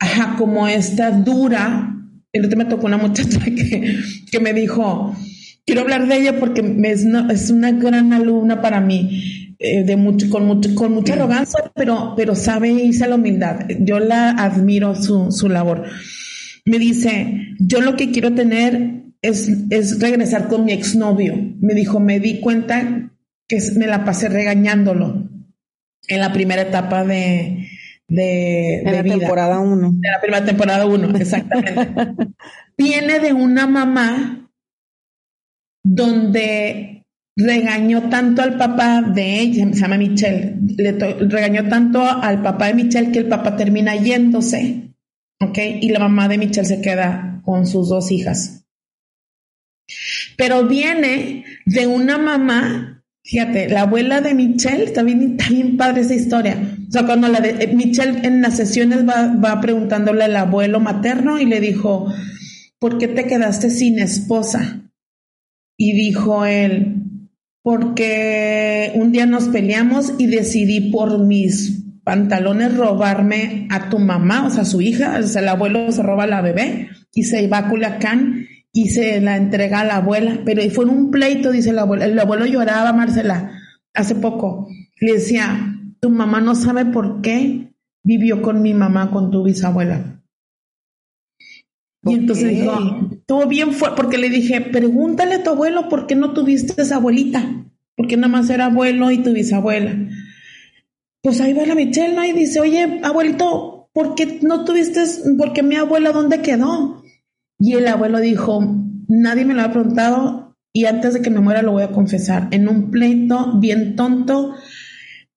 [0.00, 1.92] ajá, como esta dura.
[2.32, 3.98] El otro me tocó una muchacha que,
[4.30, 5.14] que me dijo,
[5.64, 9.96] quiero hablar de ella porque es una, es una gran alumna para mí, eh, de
[9.96, 13.60] mucho, con, mucho, con mucha arrogancia, pero, pero sabe irse la humildad.
[13.80, 15.84] Yo la admiro su, su labor.
[16.64, 21.34] Me dice, yo lo que quiero tener es, regresar con mi exnovio.
[21.60, 23.10] Me dijo, me di cuenta
[23.48, 25.28] que me la pasé regañándolo
[26.08, 27.68] en la primera etapa de,
[28.08, 29.90] de, la temporada 1.
[29.92, 31.84] De la primera temporada 1, exactamente.
[32.78, 34.50] Viene de una mamá
[35.84, 37.04] donde
[37.36, 42.74] regañó tanto al papá de ella, se llama Michelle, le regañó tanto al papá de
[42.74, 44.94] Michelle que el papá termina yéndose,
[45.40, 45.58] ¿ok?
[45.80, 48.65] Y la mamá de Michelle se queda con sus dos hijas.
[50.36, 56.02] Pero viene de una mamá, fíjate, la abuela de Michelle, está bien, está bien padre
[56.02, 56.76] esa historia.
[56.88, 61.38] O sea, cuando la de, eh, Michelle en las sesiones va, preguntándole al abuelo materno
[61.38, 62.12] y le dijo,
[62.78, 64.82] ¿por qué te quedaste sin esposa?
[65.76, 67.02] Y dijo él,
[67.62, 74.50] porque un día nos peleamos y decidí por mis pantalones robarme a tu mamá, o
[74.50, 77.58] sea, su hija, o sea, el abuelo se roba a la bebé y se va
[77.58, 78.46] a Culiacán
[78.76, 82.04] y se la entrega a la abuela, pero fue en un pleito, dice la abuela.
[82.04, 83.58] El abuelo lloraba, Marcela,
[83.94, 84.68] hace poco.
[85.00, 87.72] Le decía, tu mamá no sabe por qué
[88.04, 90.22] vivió con mi mamá, con tu bisabuela.
[92.02, 92.78] Y entonces dijo,
[93.24, 96.96] todo bien fue, porque le dije, pregúntale a tu abuelo por qué no tuviste esa
[96.96, 97.64] abuelita,
[97.96, 99.96] porque nada más era abuelo y tu bisabuela.
[101.22, 102.22] Pues ahí va la Michelle, ¿no?
[102.22, 105.00] Y dice, oye, abuelito, ¿por qué no tuviste,
[105.38, 107.05] porque mi abuela dónde quedó?
[107.58, 108.60] Y el abuelo dijo,
[109.08, 112.48] nadie me lo ha preguntado y antes de que me muera lo voy a confesar.
[112.50, 114.54] En un pleito bien tonto,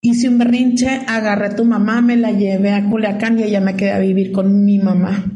[0.02, 3.76] hice un berrinche, agarré a tu mamá, me la llevé a Culiacán y ella me
[3.76, 5.32] quedé a vivir con mi mamá.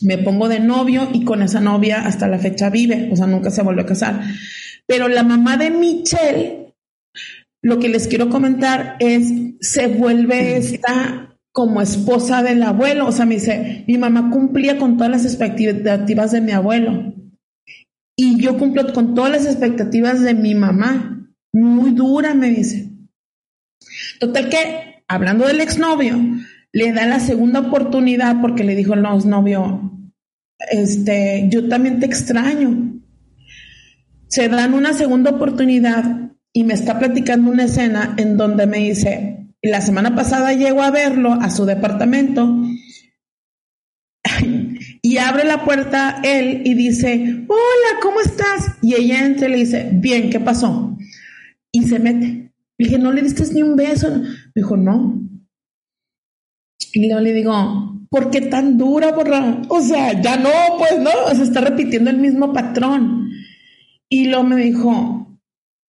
[0.00, 3.50] me pongo de novio y con esa novia hasta la fecha vive, o sea, nunca
[3.50, 4.20] se volvió a casar.
[4.86, 6.74] Pero la mamá de Michelle,
[7.62, 11.27] lo que les quiero comentar es, se vuelve esta
[11.58, 16.30] como esposa del abuelo, o sea, me dice, mi mamá cumplía con todas las expectativas
[16.30, 17.12] de mi abuelo
[18.16, 22.92] y yo cumplo con todas las expectativas de mi mamá, muy dura, me dice.
[24.20, 26.16] Total que, hablando del exnovio,
[26.72, 30.12] le da la segunda oportunidad porque le dijo el novio,
[30.70, 33.00] este, yo también te extraño.
[34.28, 39.47] Se dan una segunda oportunidad y me está platicando una escena en donde me dice,
[39.62, 42.56] la semana pasada llego a verlo a su departamento
[45.02, 48.76] y abre la puerta él y dice, hola, ¿cómo estás?
[48.82, 50.96] Y ella entra y le dice, bien, ¿qué pasó?
[51.72, 52.52] Y se mete.
[52.78, 54.10] Le dije, ¿no le diste ni un beso?
[54.10, 55.20] Me dijo, no.
[56.92, 59.62] Y luego le digo, ¿por qué tan dura, borra?
[59.68, 63.30] O sea, ya no, pues no, se está repitiendo el mismo patrón.
[64.08, 65.27] Y luego me dijo,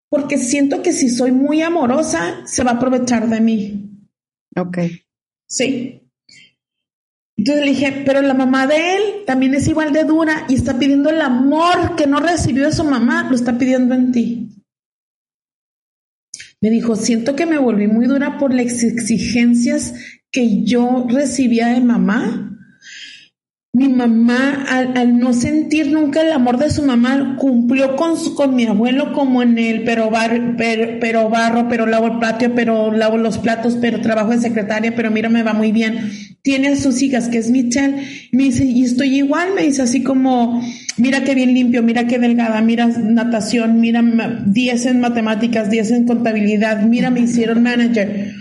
[0.10, 4.08] porque siento que si soy muy amorosa, se va a aprovechar de mí.
[4.56, 4.80] Ok.
[5.48, 6.02] Sí.
[7.38, 10.78] Entonces le dije, pero la mamá de él también es igual de dura y está
[10.78, 14.50] pidiendo el amor que no recibió de su mamá, lo está pidiendo en ti.
[16.62, 19.93] Me dijo, siento que me volví muy dura por las exigencias
[20.32, 22.59] que yo recibía de mamá.
[23.80, 28.65] Mi mamá, al, no sentir nunca el amor de su mamá, cumplió con, con mi
[28.65, 30.12] abuelo como en él, pero,
[31.00, 35.12] pero, barro, pero lavo el patio, pero lavo los platos, pero trabajo de secretaria, pero
[35.12, 36.12] mira, me va muy bien.
[36.42, 38.04] Tiene a sus hijas, que es Michelle.
[38.34, 40.62] Me dice, y estoy igual, me dice así como,
[40.98, 44.04] mira qué bien limpio, mira qué delgada, mira natación, mira
[44.46, 48.34] 10 en matemáticas, 10 en contabilidad, mira, me hicieron manager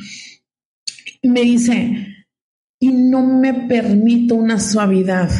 [1.22, 2.17] me dice,
[2.80, 5.30] y no me permito una suavidad.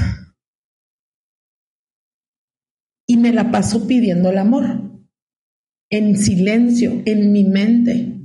[3.06, 5.02] Y me la paso pidiendo el amor,
[5.90, 8.20] en silencio, en mi mente,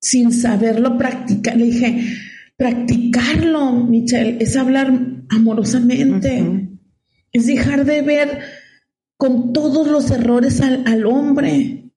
[0.00, 1.56] sin saberlo practicar.
[1.56, 2.14] Le dije,
[2.56, 4.92] practicarlo, Michelle, es hablar
[5.28, 6.70] amorosamente,
[7.32, 8.38] es dejar de ver
[9.18, 11.92] con todos los errores al, al hombre,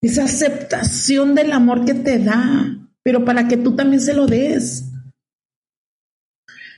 [0.00, 4.91] esa aceptación del amor que te da pero para que tú también se lo des.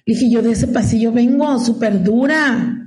[0.07, 2.81] Dije, yo de ese pasillo vengo súper dura.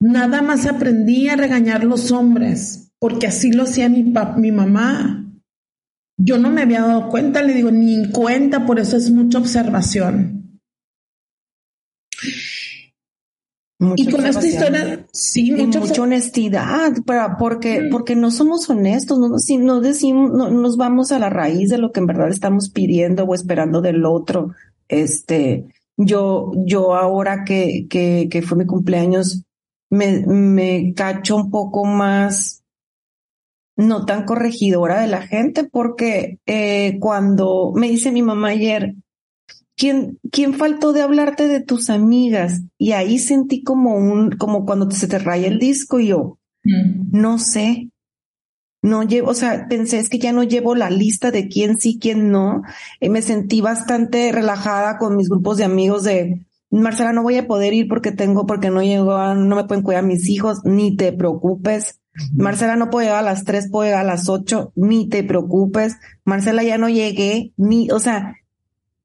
[0.00, 5.32] Nada más aprendí a regañar los hombres, porque así lo hacía mi, mi mamá.
[6.18, 9.38] Yo no me había dado cuenta, le digo, ni en cuenta, por eso es mucha
[9.38, 10.60] observación.
[13.96, 19.56] y con esta historia, sí, mucha, honestidad, para, porque, porque no somos honestos, no, si
[19.56, 23.24] no decimos, no, nos vamos a la raíz de lo que en verdad estamos pidiendo
[23.24, 24.52] o esperando del otro.
[24.88, 29.44] Este, yo, yo ahora que, que, que fue mi cumpleaños,
[29.90, 32.62] me, me cacho un poco más,
[33.76, 38.94] no tan corregidora de la gente, porque eh, cuando me dice mi mamá ayer,
[39.76, 42.62] ¿Quién, ¿Quién faltó de hablarte de tus amigas?
[42.78, 47.18] Y ahí sentí como un, como cuando se te raya el disco y yo, mm.
[47.18, 47.90] no sé,
[48.82, 51.98] no llevo, o sea, pensé es que ya no llevo la lista de quién sí,
[52.00, 52.62] quién no.
[53.00, 57.46] Y me sentí bastante relajada con mis grupos de amigos de Marcela, no voy a
[57.46, 61.12] poder ir porque tengo, porque no llego, no me pueden cuidar mis hijos, ni te
[61.12, 62.00] preocupes.
[62.34, 65.96] Marcela no puede llegar a las tres, puede llegar a las ocho, ni te preocupes.
[66.24, 68.36] Marcela ya no llegué, ni, o sea,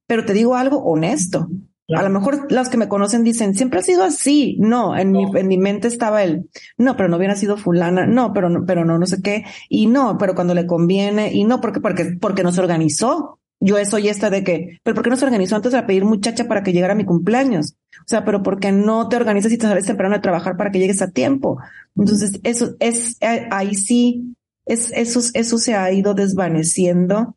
[0.08, 1.50] pero te digo algo honesto.
[1.95, 4.58] A lo mejor los que me conocen dicen, siempre ha sido así.
[4.60, 8.06] No, en, Mi, en mi mente estaba el, no, pero no hubiera sido fulana.
[8.06, 9.45] No, pero no, pero no, no sé qué.
[9.69, 11.34] Y no, pero cuando le conviene.
[11.34, 13.39] Y no, porque, porque, porque no se organizó.
[13.60, 16.47] Yo soy esta de que, pero ¿por qué no se organizó antes de pedir muchacha
[16.47, 17.76] para que llegara a mi cumpleaños?
[18.02, 20.69] O sea, pero ¿por qué no te organizas y te sales temprano a trabajar para
[20.69, 21.58] que llegues a tiempo?
[21.95, 27.36] Entonces, eso es, eh, ahí sí, es, eso, eso se ha ido desvaneciendo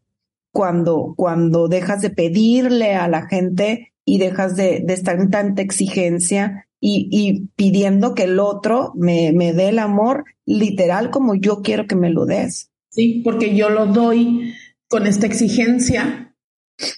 [0.52, 6.66] cuando, cuando dejas de pedirle a la gente y dejas de, estar en tanta exigencia
[6.81, 11.94] y, pidiendo que el otro me, me dé el amor literal como yo quiero que
[11.94, 12.70] me lo des.
[12.90, 14.55] Sí, porque yo lo doy
[14.88, 16.35] con esta exigencia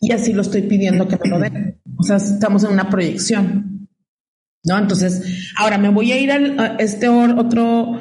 [0.01, 1.83] y así lo estoy pidiendo que me lo den.
[1.99, 3.89] O sea, estamos en una proyección.
[4.65, 4.79] ¿No?
[4.79, 7.99] Entonces, ahora me voy a ir a este otro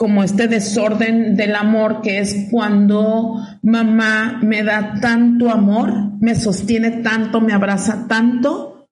[0.00, 5.92] como este desorden del amor, que es cuando mamá me da tanto amor,
[6.22, 8.88] me sostiene tanto, me abraza tanto,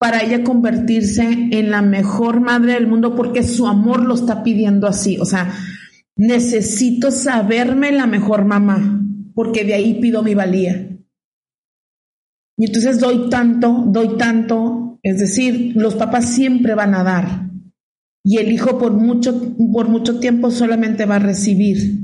[0.00, 1.22] para ella convertirse
[1.52, 5.16] en la mejor madre del mundo, porque su amor lo está pidiendo así.
[5.20, 5.54] O sea,
[6.16, 9.00] necesito saberme la mejor mamá,
[9.36, 10.88] porque de ahí pido mi valía.
[12.58, 17.51] Y entonces doy tanto, doy tanto, Es decir, los papás siempre van a dar
[18.24, 21.98] y el hijo por mucho, por mucho tiempo solamente va a recibir.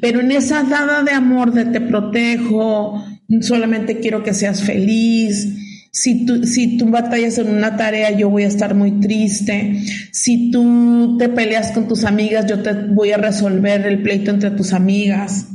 [0.00, 3.04] Pero en esa dada de amor de te protejo,
[3.40, 5.58] solamente quiero que seas feliz,
[5.92, 9.82] si tú, si tú batallas en una tarea, yo voy a estar muy triste.
[10.12, 14.52] Si tú te peleas con tus amigas, yo te voy a resolver el pleito entre
[14.52, 15.48] tus amigas.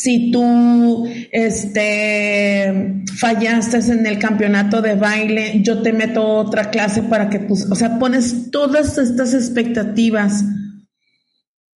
[0.00, 7.28] Si tú este, fallaste en el campeonato de baile, yo te meto otra clase para
[7.28, 10.44] que tú, o sea, pones todas estas expectativas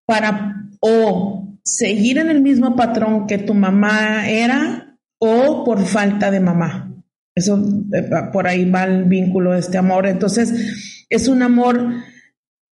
[0.05, 6.41] para o seguir en el mismo patrón que tu mamá era o por falta de
[6.41, 6.93] mamá.
[7.33, 7.59] Eso,
[7.91, 10.05] eh, por ahí va el vínculo de este amor.
[10.05, 12.03] Entonces, es un amor.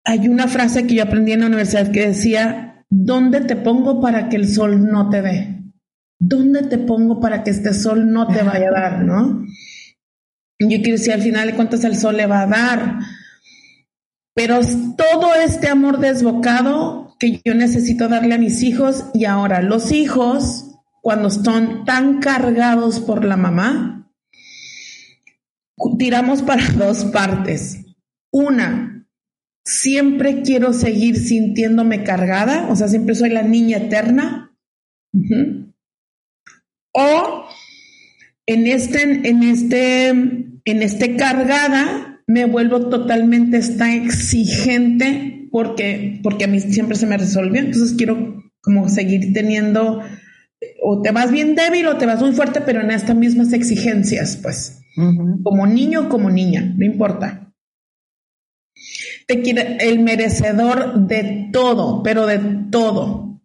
[0.05, 4.29] Hay una frase que yo aprendí en la universidad que decía, ¿dónde te pongo para
[4.29, 5.63] que el sol no te dé?
[6.19, 9.45] ¿Dónde te pongo para que este sol no te vaya a dar, no?
[10.59, 12.99] Yo quiero decir, al final de el sol le va a dar.
[14.33, 14.59] Pero
[14.97, 20.65] todo este amor desbocado que yo necesito darle a mis hijos y ahora los hijos,
[21.01, 24.11] cuando están tan cargados por la mamá,
[25.97, 27.85] tiramos para dos partes.
[28.31, 28.88] Una,
[29.65, 34.55] siempre quiero seguir sintiéndome cargada, o sea, siempre soy la niña eterna.
[36.93, 37.45] O
[38.45, 46.47] en este, en este, en este cargada, me vuelvo totalmente esta exigente porque, porque a
[46.47, 47.59] mí siempre se me resolvió.
[47.59, 50.01] Entonces quiero como seguir teniendo,
[50.83, 54.37] o te vas bien débil o te vas muy fuerte, pero en estas mismas exigencias,
[54.41, 54.81] pues
[55.43, 57.48] como niño o como niña, no importa.
[59.29, 62.39] Te quiere el merecedor de todo, pero de
[62.71, 63.39] todo.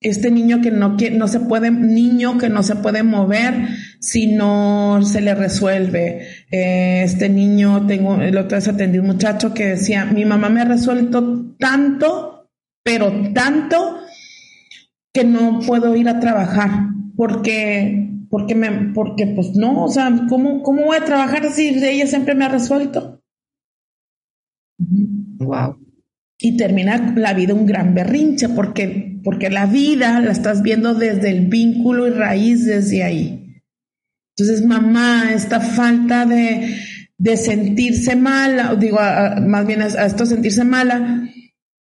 [0.00, 3.68] Este niño que no, que no se puede, niño que no se puede mover
[4.00, 6.26] si no se le resuelve.
[6.50, 10.62] Eh, este niño, tengo, el otro vez atendí un muchacho que decía, mi mamá me
[10.62, 12.50] ha resuelto tanto,
[12.82, 14.00] pero tanto
[15.12, 20.64] que no puedo ir a trabajar porque porque me, porque pues no, o sea, ¿cómo,
[20.64, 23.13] cómo voy a trabajar si ella siempre me ha resuelto?
[24.78, 25.78] Wow.
[26.38, 31.30] Y termina la vida un gran berrinche, porque, porque la vida la estás viendo desde
[31.30, 33.62] el vínculo y raíz desde ahí.
[34.36, 36.76] Entonces, mamá, esta falta de,
[37.18, 41.28] de sentirse mala, digo, más bien a, esto sentirse mala,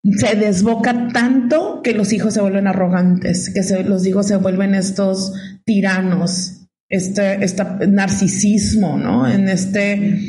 [0.03, 5.33] se desboca tanto que los hijos se vuelven arrogantes, que los hijos se vuelven estos
[5.63, 9.29] tiranos, este, este narcisismo, ¿no?
[9.29, 10.19] En este,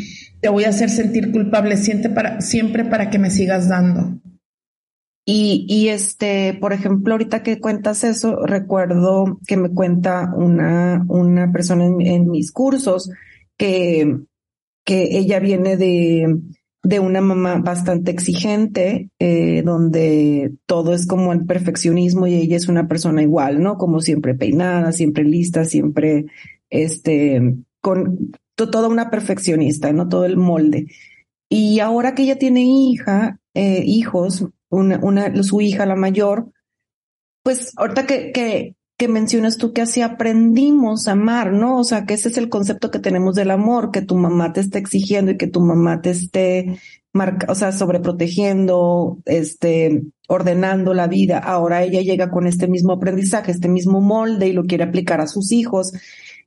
[0.40, 4.18] te voy a hacer sentir culpable siempre para, siempre para que me sigas dando.
[5.26, 11.52] Y, y este, por ejemplo, ahorita que cuentas eso, recuerdo que me cuenta una, una
[11.52, 13.10] persona en mis cursos
[13.56, 14.18] que,
[14.84, 16.36] que ella viene de,
[16.82, 22.68] de una mamá bastante exigente, eh, donde todo es como el perfeccionismo y ella es
[22.68, 23.76] una persona igual, ¿no?
[23.76, 26.26] Como siempre peinada, siempre lista, siempre,
[26.70, 30.08] este, con toda una perfeccionista, ¿no?
[30.08, 30.86] Todo el molde.
[31.48, 36.52] Y ahora que ella tiene hija, eh, hijos, una, una, su hija, la mayor,
[37.42, 41.78] pues ahorita que, que, que mencionas tú que así aprendimos a amar, ¿no?
[41.78, 44.60] O sea, que ese es el concepto que tenemos del amor, que tu mamá te
[44.60, 46.78] esté exigiendo y que tu mamá te esté
[47.12, 51.38] marca, o sea, sobreprotegiendo, este, ordenando la vida.
[51.38, 55.26] Ahora ella llega con este mismo aprendizaje, este mismo molde y lo quiere aplicar a
[55.26, 55.92] sus hijos.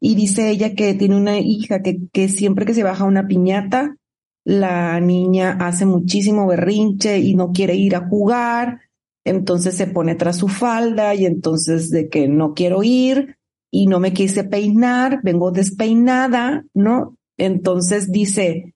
[0.04, 3.96] Y dice ella que tiene una hija que, que siempre que se baja una piñata,
[4.44, 8.82] la niña hace muchísimo berrinche y no quiere ir a jugar
[9.24, 13.38] entonces se pone tras su falda y entonces de que no quiero ir
[13.72, 17.18] y no me quise peinar, vengo despeinada, ¿no?
[17.38, 18.76] Entonces dice,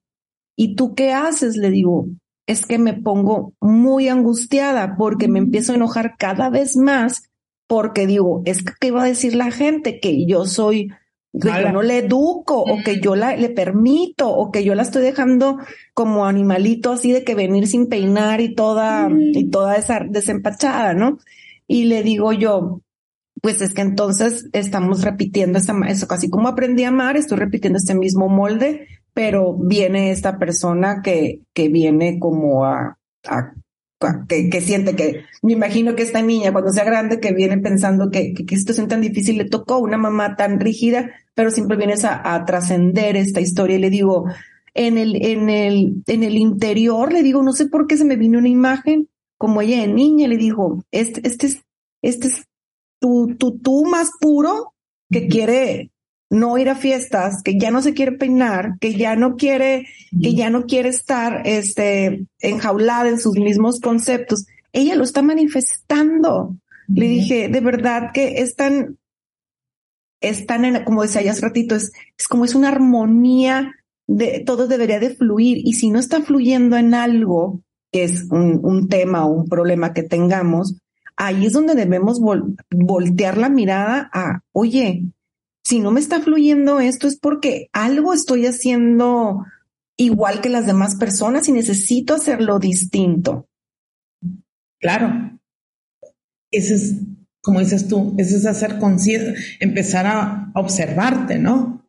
[0.55, 1.57] ¿y tú qué haces?
[1.57, 2.07] Le digo,
[2.47, 7.29] es que me pongo muy angustiada porque me empiezo a enojar cada vez más
[7.67, 9.99] porque digo, es que ¿qué va a decir la gente?
[9.99, 10.89] Que yo soy
[11.39, 14.83] que yo no le educo o que yo la, le permito o que yo la
[14.83, 15.57] estoy dejando
[15.93, 21.19] como animalito así de que venir sin peinar y toda y toda esa desempachada, ¿no?
[21.67, 22.81] Y le digo yo,
[23.41, 27.77] pues es que entonces estamos repitiendo esa, eso, casi como aprendí a amar, estoy repitiendo
[27.77, 33.53] este mismo molde, pero viene esta persona que, que viene como a, a
[34.27, 38.11] que, que, siente que, me imagino que esta niña cuando sea grande que viene pensando
[38.11, 42.05] que, que, que situación tan difícil le tocó, una mamá tan rígida, pero siempre vienes
[42.05, 43.77] a, a trascender esta historia.
[43.77, 44.25] Y le digo,
[44.73, 48.15] en el, en el, en el interior, le digo, no sé por qué se me
[48.15, 51.61] vino una imagen como ella de niña, le digo, este, este es,
[52.01, 52.45] este es
[52.99, 54.73] tu, tu, tú más puro
[55.09, 55.91] que quiere
[56.29, 59.87] no ir a fiestas, que ya no se quiere peinar, que ya no quiere,
[60.21, 64.45] que ya no quiere estar este, enjaulada en sus mismos conceptos.
[64.73, 66.55] Ella lo está manifestando.
[66.87, 68.97] Le dije, de verdad que es tan,
[70.21, 73.73] es tan, en, como decía ya hace ratito, es, es como es una armonía
[74.07, 75.59] de todo debería de fluir.
[75.63, 77.61] Y si no está fluyendo en algo,
[77.91, 80.77] que es un, un tema o un problema que tengamos,
[81.15, 82.19] ahí es donde debemos
[82.69, 85.03] voltear la mirada a, oye,
[85.67, 89.43] si no me está fluyendo esto es porque algo estoy haciendo
[89.97, 93.49] igual que las demás personas y necesito hacerlo distinto.
[94.79, 95.37] Claro.
[96.51, 96.95] Ese es,
[97.41, 101.85] como dices tú, ese es hacer conciencia, empezar a observarte, ¿no?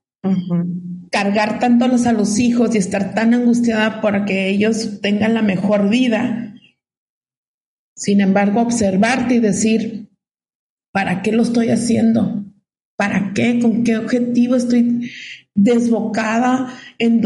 [1.13, 5.89] Cargar tanto a los hijos y estar tan angustiada para que ellos tengan la mejor
[5.89, 6.53] vida.
[7.95, 10.11] Sin embargo, observarte y decir,
[10.93, 12.48] ¿para qué lo estoy haciendo?
[12.99, 13.61] ¿Para qué?
[13.61, 15.09] ¿Con qué objetivo estoy
[15.55, 17.23] desbocada en,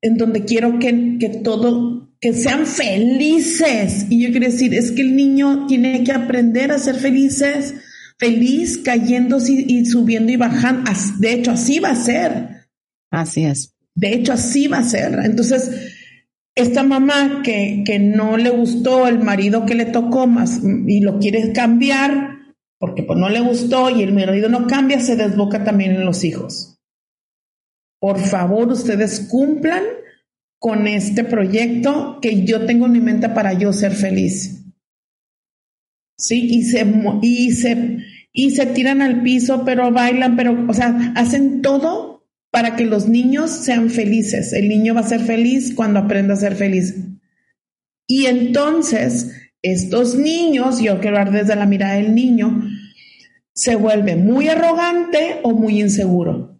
[0.00, 4.06] en donde quiero que, que todo, que sean felices?
[4.08, 7.74] Y yo quiero decir, es que el niño tiene que aprender a ser felices,
[8.18, 10.90] feliz, cayéndose y, subiendo y bajando.
[11.18, 12.68] De hecho, así va a ser.
[13.10, 13.74] Así es.
[13.94, 15.18] De hecho, así va a ser.
[15.22, 15.70] Entonces,
[16.54, 21.18] esta mamá que, que no le gustó el marido que le tocó más y lo
[21.18, 22.39] quiere cambiar,
[22.80, 26.24] porque pues no le gustó y el marido no cambia, se desboca también en los
[26.24, 26.80] hijos.
[28.00, 29.82] Por favor, ustedes cumplan
[30.58, 34.64] con este proyecto que yo tengo en mi mente para yo ser feliz.
[36.16, 36.86] Sí, y se,
[37.20, 37.98] y se,
[38.32, 43.08] y se tiran al piso, pero bailan, pero, o sea, hacen todo para que los
[43.08, 44.54] niños sean felices.
[44.54, 46.94] El niño va a ser feliz cuando aprenda a ser feliz.
[48.06, 49.30] Y entonces,
[49.62, 52.69] estos niños, yo quiero hablar desde la mirada del niño,
[53.54, 56.58] se vuelve muy arrogante o muy inseguro.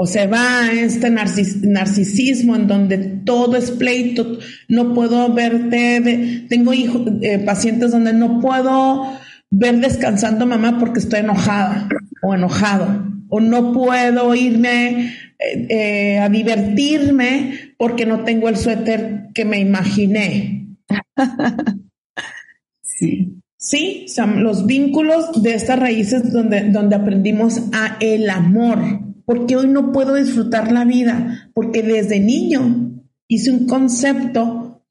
[0.00, 4.38] O se va a este narcisismo en donde todo es pleito,
[4.68, 9.18] no puedo verte, tengo eh, pacientes donde no puedo
[9.50, 11.88] ver descansando mamá porque estoy enojada
[12.22, 19.28] o enojado, o no puedo irme eh, eh, a divertirme porque no tengo el suéter
[19.34, 20.76] que me imaginé.
[22.82, 23.38] sí.
[23.60, 24.06] Sí,
[24.36, 28.78] los vínculos de estas raíces donde, donde aprendimos a el amor.
[29.24, 34.86] Porque hoy no puedo disfrutar la vida, porque desde niño hice un concepto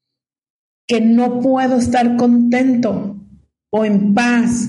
[0.86, 3.16] que no puedo estar contento
[3.70, 4.68] o en paz.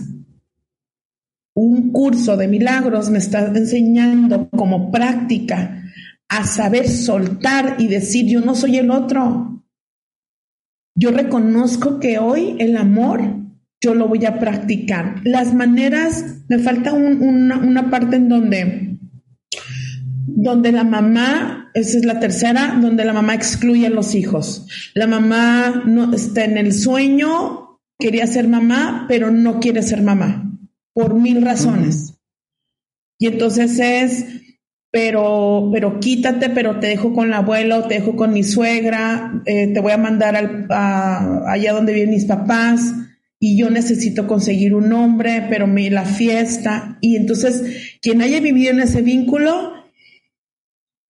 [1.53, 5.83] Un curso de milagros me está enseñando como práctica
[6.29, 9.61] a saber soltar y decir yo no soy el otro.
[10.95, 13.38] Yo reconozco que hoy el amor
[13.81, 15.21] yo lo voy a practicar.
[15.23, 18.97] Las maneras, me falta una, parte en donde,
[20.27, 24.67] donde la mamá, esa es la tercera, donde la mamá excluye a los hijos.
[24.93, 30.51] La mamá no está en el sueño, quería ser mamá, pero no quiere ser mamá,
[30.93, 32.15] por mil razones.
[33.17, 34.25] Y entonces es,
[34.91, 39.67] pero, pero quítate, pero te dejo con el abuelo, te dejo con mi suegra, eh,
[39.73, 40.67] te voy a mandar al,
[41.47, 42.93] allá donde viven mis papás
[43.39, 46.97] y yo necesito conseguir un hombre, pero me la fiesta.
[46.99, 49.73] Y entonces, quien haya vivido en ese vínculo,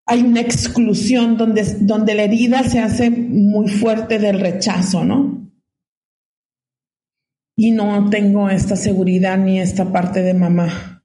[0.07, 5.51] hay una exclusión donde, donde la herida se hace muy fuerte del rechazo, ¿no?
[7.57, 11.03] Y no tengo esta seguridad ni esta parte de mamá.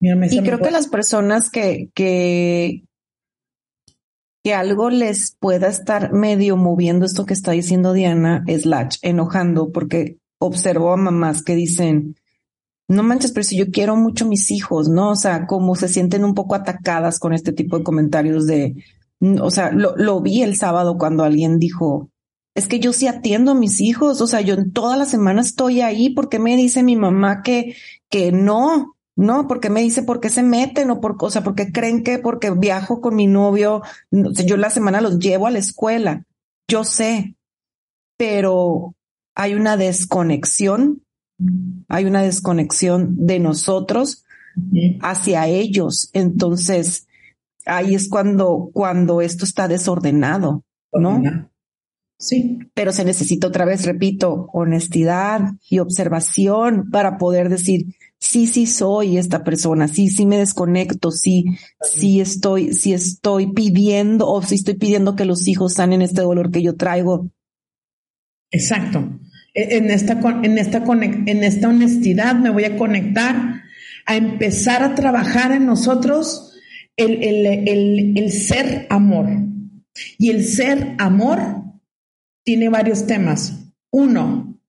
[0.00, 2.84] y creo que las personas que, que,
[4.44, 9.72] que algo les pueda estar medio moviendo esto que está diciendo Diana, es Latch, enojando,
[9.72, 12.16] porque observo a mamás que dicen,
[12.88, 15.10] no manches, pero si yo quiero mucho a mis hijos, ¿no?
[15.10, 18.82] O sea, como se sienten un poco atacadas con este tipo de comentarios de,
[19.40, 22.10] o sea, lo, lo vi el sábado cuando alguien dijo,
[22.54, 25.42] es que yo sí atiendo a mis hijos, o sea, yo en toda la semana
[25.42, 27.76] estoy ahí, porque me dice mi mamá que,
[28.08, 28.96] que no?
[29.14, 32.18] No, porque me dice por qué se meten o por, o sea, porque creen que
[32.18, 36.24] porque viajo con mi novio, yo la semana los llevo a la escuela.
[36.68, 37.36] Yo sé,
[38.16, 38.94] pero
[39.38, 41.04] hay una desconexión,
[41.88, 44.24] hay una desconexión de nosotros
[45.00, 46.10] hacia ellos.
[46.12, 47.06] Entonces,
[47.64, 51.22] ahí es cuando, cuando esto está desordenado, ¿no?
[52.18, 52.58] Sí.
[52.74, 59.18] Pero se necesita otra vez, repito, honestidad y observación para poder decir, sí, sí soy
[59.18, 61.44] esta persona, sí, sí me desconecto, sí,
[61.80, 66.50] sí estoy, sí estoy pidiendo o sí estoy pidiendo que los hijos sanen este dolor
[66.50, 67.30] que yo traigo.
[68.50, 69.20] Exacto.
[69.58, 70.84] E, en esta, en esta,
[71.26, 73.62] en esta honestidad me voy a conectar
[74.06, 76.54] a empezar a trabajar en nosotros
[76.96, 79.28] el, el ser amor.
[80.16, 81.40] Y el ser amor
[82.44, 83.72] tiene varios temas.
[83.90, 84.60] Uno,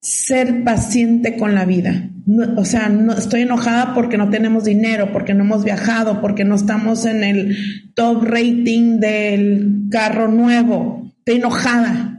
[0.00, 2.10] ser paciente con la vida.
[2.56, 6.54] o sea, no, estoy enojada porque no tenemos dinero, porque no hemos viajado, porque no
[6.54, 7.56] estamos en el
[7.94, 11.10] top rating del carro nuevo.
[11.18, 12.13] Estoy enojada.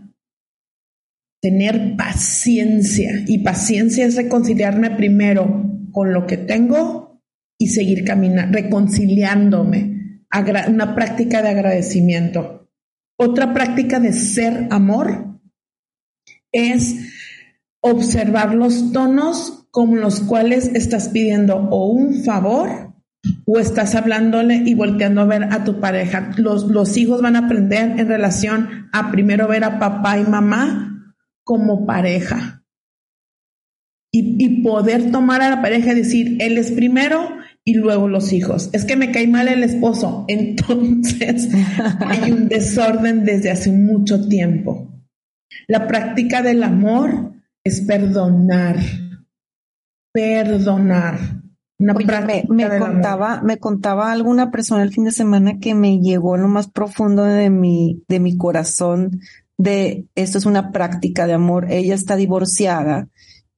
[1.46, 3.24] Tener paciencia.
[3.28, 7.22] Y paciencia es reconciliarme primero con lo que tengo
[7.60, 10.24] y seguir caminando, reconciliándome.
[10.68, 12.68] Una práctica de agradecimiento.
[13.20, 15.40] Otra práctica de ser amor
[16.52, 16.96] es
[17.80, 22.96] observar los tonos con los cuales estás pidiendo o un favor
[23.46, 26.32] o estás hablándole y volteando a ver a tu pareja.
[26.38, 30.94] Los, los hijos van a aprender en relación a primero ver a papá y mamá
[31.46, 32.64] como pareja.
[34.12, 37.30] Y, y, poder tomar a la pareja y decir, él es primero
[37.66, 38.70] y luego los hijos.
[38.72, 40.26] Es que me cae mal el esposo.
[40.30, 41.50] Entonces
[42.00, 44.92] hay un desorden desde hace mucho tiempo.
[45.68, 47.34] La práctica del amor
[47.64, 48.78] es perdonar.
[50.14, 51.20] Perdonar.
[51.78, 56.38] Una me, me contaba, me contaba alguna persona el fin de semana que me llegó
[56.38, 59.20] lo más profundo de mi, de mi corazón
[59.58, 61.72] de esto es una práctica de amor.
[61.72, 63.08] Ella está divorciada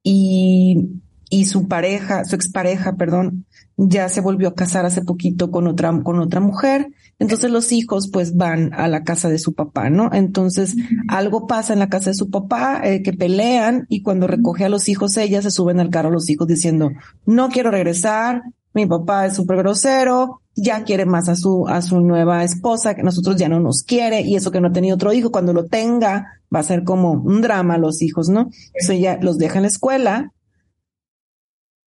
[0.02, 3.46] y, y su pareja, su expareja, perdón,
[3.76, 6.88] ya se volvió a casar hace poquito con otra, con otra mujer.
[7.20, 10.10] Entonces los hijos pues van a la casa de su papá, ¿no?
[10.12, 10.76] Entonces
[11.08, 14.68] algo pasa en la casa de su papá, eh, que pelean y cuando recoge a
[14.68, 16.90] los hijos ella se suben al carro los hijos diciendo,
[17.26, 18.42] no quiero regresar,
[18.74, 23.02] mi papá es súper grosero, ya quiere más a su, a su nueva esposa, que
[23.02, 25.66] nosotros ya no nos quiere y eso que no ha tenido otro hijo, cuando lo
[25.66, 28.50] tenga va a ser como un drama los hijos, ¿no?
[28.50, 30.32] Entonces ella los deja en la escuela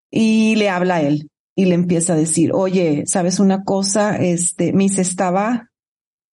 [0.10, 4.18] y le habla a él y le empieza a decir, oye, ¿sabes una cosa?
[4.18, 5.70] Este, Miss estaba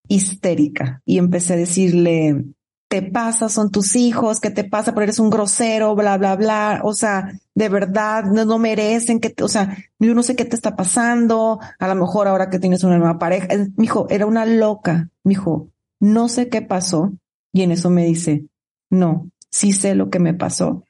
[0.09, 2.45] histérica y empecé a decirle,
[2.89, 4.93] te pasa, son tus hijos, ¿qué te pasa?
[4.93, 6.80] Pero eres un grosero, bla, bla, bla.
[6.84, 10.57] O sea, de verdad, no, no merecen que, o sea, yo no sé qué te
[10.57, 11.61] está pasando.
[11.78, 13.49] A lo mejor ahora que tienes una nueva pareja.
[13.76, 15.11] Mijo, era una loca.
[15.22, 15.70] Mijo,
[16.01, 17.12] no sé qué pasó.
[17.53, 18.47] Y en eso me dice,
[18.91, 20.84] no, sí sé lo que me pasó.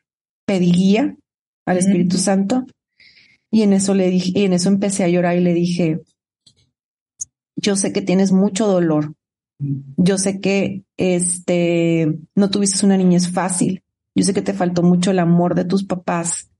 [0.47, 1.17] Pedí guía
[1.67, 2.65] al Espíritu Santo
[3.51, 6.01] y en eso le dije, y en eso empecé a llorar y le dije,
[7.57, 9.15] yo sé que tienes mucho dolor.
[9.59, 13.83] Yo sé que este no tuviste una niñez fácil.
[14.15, 16.51] Yo sé que te faltó mucho el amor de tus papás.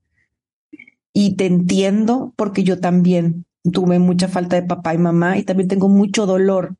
[1.13, 5.67] Y te entiendo porque yo también tuve mucha falta de papá y mamá y también
[5.67, 6.75] tengo mucho dolor.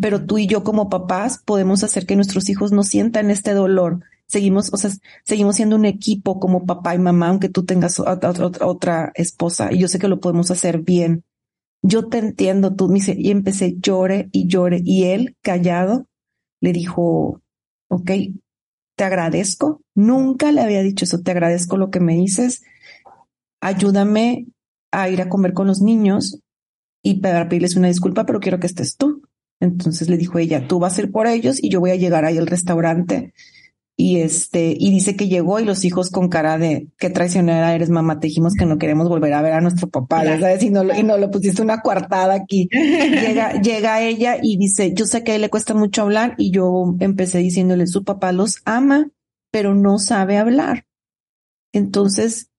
[0.00, 4.00] Pero tú y yo como papás podemos hacer que nuestros hijos no sientan este dolor
[4.30, 4.90] seguimos, o sea,
[5.24, 9.88] seguimos siendo un equipo como papá y mamá, aunque tú tengas otra, esposa, y yo
[9.88, 11.24] sé que lo podemos hacer bien.
[11.82, 16.06] Yo te entiendo, tú me dice, y empecé llore y llore, y él, callado,
[16.60, 17.40] le dijo,
[17.88, 18.10] ok,
[18.96, 22.62] te agradezco, nunca le había dicho eso, te agradezco lo que me dices,
[23.60, 24.46] ayúdame
[24.92, 26.40] a ir a comer con los niños
[27.02, 29.22] y para pedirles una disculpa, pero quiero que estés tú.
[29.58, 32.24] Entonces le dijo ella, tú vas a ir por ellos y yo voy a llegar
[32.24, 33.32] ahí al restaurante
[34.00, 37.90] y este, y dice que llegó y los hijos con cara de qué traicionera eres,
[37.90, 40.62] mamá, te dijimos que no queremos volver a ver a nuestro papá, ¿sabes?
[40.62, 42.68] Y no, y no lo pusiste una coartada aquí.
[42.72, 46.50] llega, llega ella y dice, yo sé que a él le cuesta mucho hablar y
[46.50, 49.10] yo empecé diciéndole, su papá los ama,
[49.50, 50.86] pero no sabe hablar.
[51.74, 52.50] Entonces,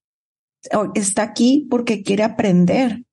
[0.94, 3.04] está aquí porque quiere aprender.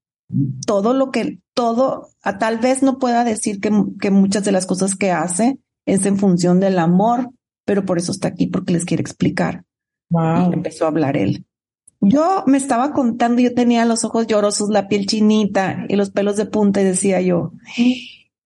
[0.66, 4.66] Todo lo que, todo, a tal vez no pueda decir que, que muchas de las
[4.66, 7.30] cosas que hace es en función del amor,
[7.68, 9.66] pero por eso está aquí, porque les quiere explicar.
[10.10, 11.44] Y empezó a hablar él.
[12.00, 16.38] Yo me estaba contando, yo tenía los ojos llorosos, la piel chinita y los pelos
[16.38, 17.52] de punta y decía yo,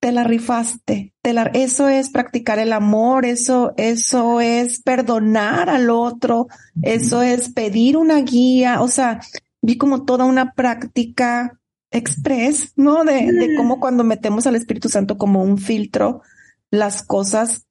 [0.01, 5.89] te la rifaste, te la, eso es practicar el amor, eso, eso es perdonar al
[5.89, 6.47] otro,
[6.81, 9.21] eso es pedir una guía, o sea,
[9.61, 11.61] vi como toda una práctica
[11.91, 13.05] express, ¿no?
[13.05, 16.23] De, de cómo cuando metemos al Espíritu Santo como un filtro,
[16.71, 17.67] las cosas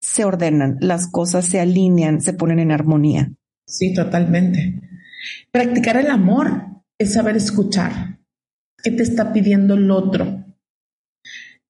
[0.00, 3.32] se ordenan, las cosas se alinean, se ponen en armonía.
[3.66, 4.80] Sí, totalmente.
[5.50, 8.20] Practicar el amor es saber escuchar.
[8.82, 10.44] ¿Qué te está pidiendo el otro?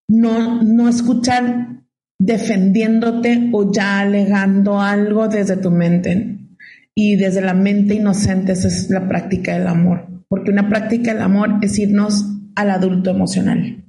[0.09, 1.83] No, no escuchar
[2.19, 6.39] defendiéndote o ya alegando algo desde tu mente.
[6.95, 10.25] Y desde la mente inocente, esa es la práctica del amor.
[10.29, 12.25] Porque una práctica del amor es irnos
[12.55, 13.86] al adulto emocional.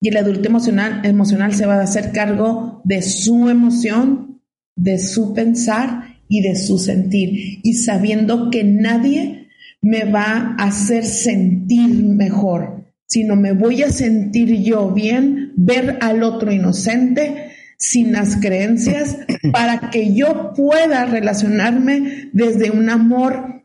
[0.00, 4.42] Y el adulto emocional, se va a hacer cargo de su emoción,
[4.76, 7.60] de su pensar y de su sentir.
[7.62, 9.48] Y sabiendo que nadie
[9.80, 16.22] me va a hacer sentir mejor, sino me voy a sentir yo bien, ver al
[16.22, 19.18] otro inocente, sin las creencias,
[19.52, 23.55] para que yo pueda relacionarme desde un amor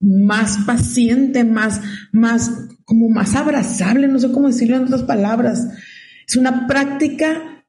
[0.00, 1.80] más paciente, más,
[2.12, 2.50] más,
[2.84, 5.68] como más abrazable, no sé cómo decirlo en otras palabras.
[6.26, 7.64] Es una práctica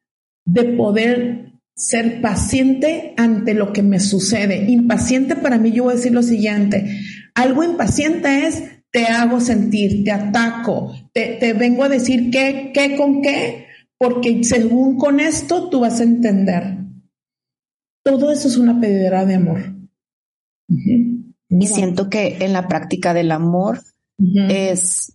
[0.45, 4.69] de poder ser paciente ante lo que me sucede.
[4.69, 6.99] Impaciente para mí, yo voy a decir lo siguiente,
[7.35, 13.21] algo impaciente es te hago sentir, te ataco, te, vengo a decir qué, qué con
[13.21, 13.67] qué,
[13.97, 16.79] porque según con esto tú vas a entender.
[18.03, 19.75] Todo eso es una pedidera de amor.
[21.49, 23.81] Y siento que en la práctica del amor
[24.17, 25.13] es,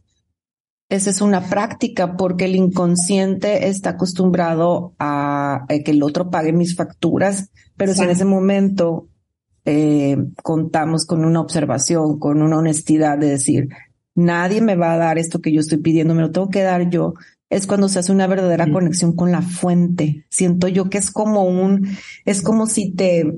[0.89, 6.75] esa es una práctica porque el inconsciente está acostumbrado a, que el otro pague mis
[6.75, 9.09] facturas, pero si en ese momento
[9.65, 13.69] eh, contamos con una observación, con una honestidad de decir,
[14.17, 16.91] nadie me va a dar esto que yo estoy pidiendo, me lo tengo que dar
[16.91, 17.15] yo,
[17.49, 20.27] es cuando se hace una verdadera conexión con la fuente.
[20.29, 21.89] Siento yo que es como un,
[22.25, 23.33] es como si te,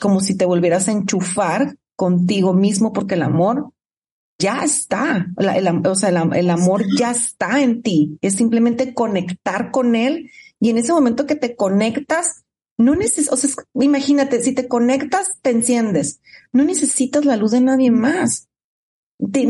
[0.00, 3.72] como si te volvieras a enchufar contigo mismo porque el amor
[4.38, 9.96] ya está, el, o sea, el, amor ya está en ti, es simplemente conectar con
[9.96, 10.30] él
[10.60, 12.44] y en ese momento que te conectas,
[12.76, 16.20] no necesitas, o sea, imagínate, si te conectas, te enciendes,
[16.52, 18.48] no necesitas la luz de nadie más.
[19.32, 19.46] Te,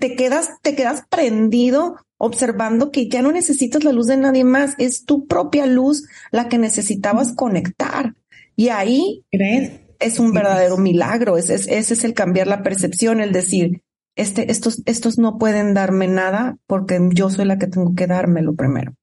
[0.00, 4.74] te quedas, te quedas prendido observando que ya no necesitas la luz de nadie más,
[4.78, 8.16] es tu propia luz la que necesitabas conectar.
[8.56, 9.85] Y ahí ¿Crees?
[10.00, 11.36] Es un verdadero milagro.
[11.36, 13.82] Ese es, ese es el cambiar la percepción, el decir,
[14.16, 18.54] este, estos, estos no pueden darme nada porque yo soy la que tengo que dármelo
[18.54, 18.94] primero.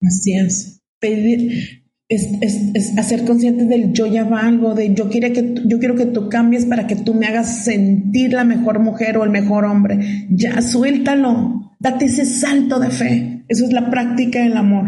[0.00, 0.80] Así es.
[1.00, 5.96] Pedir, es, es, hacer consciente del yo ya valgo, de yo quiero, que, yo quiero
[5.96, 9.64] que tú cambies para que tú me hagas sentir la mejor mujer o el mejor
[9.64, 10.26] hombre.
[10.30, 13.44] Ya suéltalo, date ese salto de fe.
[13.48, 14.86] Eso es la práctica del amor.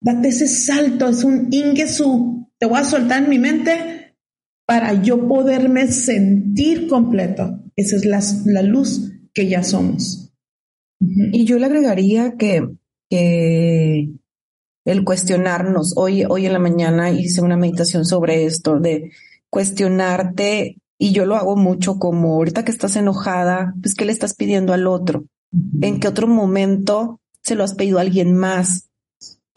[0.00, 2.50] Date ese salto, es un ingesu.
[2.58, 4.07] Te voy a soltar en mi mente
[4.68, 7.58] para yo poderme sentir completo.
[7.74, 10.30] Esa es la, luz que ya somos.
[11.00, 12.68] Y yo le agregaría que,
[13.08, 14.10] que
[14.84, 19.10] el cuestionarnos, hoy, hoy en la mañana hice una meditación sobre esto, de
[19.48, 24.34] cuestionarte, y yo lo hago mucho como ahorita que estás enojada, pues ¿qué le estás
[24.34, 25.24] pidiendo al otro?
[25.80, 28.87] ¿En qué otro momento se lo has pedido a alguien más?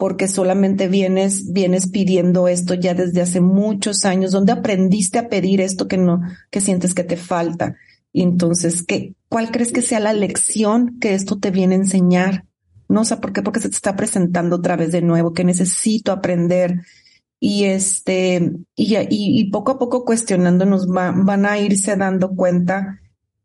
[0.02, 5.60] Porque solamente vienes, vienes pidiendo esto ya desde hace muchos años, donde aprendiste a pedir
[5.60, 7.76] esto que no, que sientes que te falta.
[8.12, 12.46] Y entonces, ¿qué, ¿cuál crees que sea la lección que esto te viene a enseñar?
[12.88, 16.10] No sé por qué, porque se te está presentando otra vez de nuevo, que necesito
[16.10, 16.80] aprender.
[17.38, 23.00] Y este, y, y, poco a poco cuestionándonos van a irse dando cuenta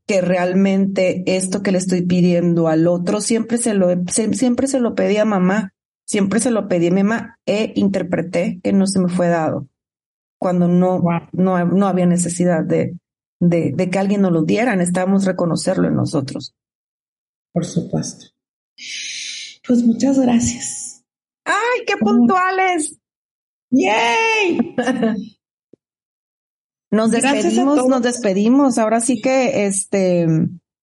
[0.07, 4.95] que realmente esto que le estoy pidiendo al otro siempre se lo, siempre se lo
[4.95, 5.75] pedí a mamá
[6.07, 9.67] Siempre se lo pedí a mi mamá e interpreté que no se me fue dado
[10.39, 11.01] cuando no,
[11.33, 12.95] no, no había necesidad de,
[13.41, 16.53] de, de, que alguien nos lo diera, necesitábamos reconocerlo en nosotros.
[17.51, 18.27] Por supuesto.
[19.67, 21.03] Pues muchas gracias.
[21.43, 22.99] ¡Ay, qué puntuales!
[23.71, 24.75] ¡Yay!
[26.91, 28.77] nos despedimos, nos despedimos.
[28.77, 30.27] Ahora sí que, este,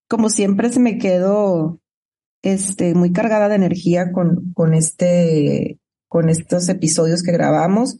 [0.08, 1.80] como siempre se me quedó
[2.44, 5.78] este, muy cargada de energía con, con este,
[6.08, 7.98] con estos episodios que grabamos.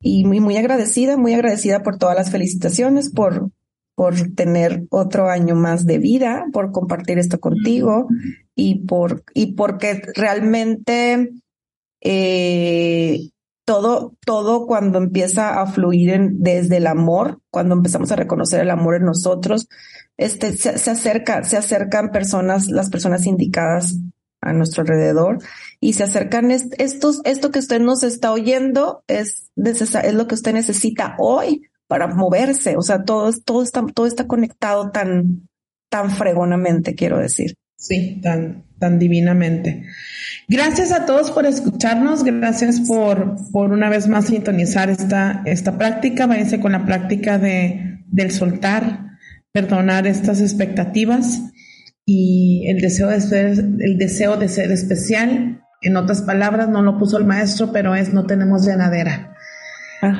[0.00, 3.50] Y muy, muy agradecida, muy agradecida por todas las felicitaciones, por,
[3.94, 8.06] por tener otro año más de vida, por compartir esto contigo
[8.54, 11.30] y por, y porque realmente,
[12.02, 13.30] eh,
[13.66, 18.94] todo, todo cuando empieza a fluir desde el amor, cuando empezamos a reconocer el amor
[18.94, 19.68] en nosotros,
[20.16, 23.96] este, se, acerca, se acercan personas, las personas indicadas
[24.40, 25.38] a nuestro alrededor
[25.80, 30.52] y se acercan estos, esto que usted nos está oyendo es, es lo que usted
[30.52, 32.76] necesita hoy para moverse.
[32.76, 35.48] O sea, todo, todo está, todo está conectado tan,
[35.88, 37.56] tan fregonamente, quiero decir.
[37.76, 39.84] Sí, tan, tan divinamente.
[40.48, 46.26] Gracias a todos por escucharnos, gracias por, por una vez más sintonizar esta, esta práctica.
[46.26, 49.18] Váyanse con la práctica de, del soltar,
[49.52, 51.42] perdonar estas expectativas
[52.04, 53.46] y el deseo de ser,
[53.80, 55.62] el deseo de ser especial.
[55.82, 59.34] En otras palabras, no lo puso el maestro, pero es no tenemos llenadera.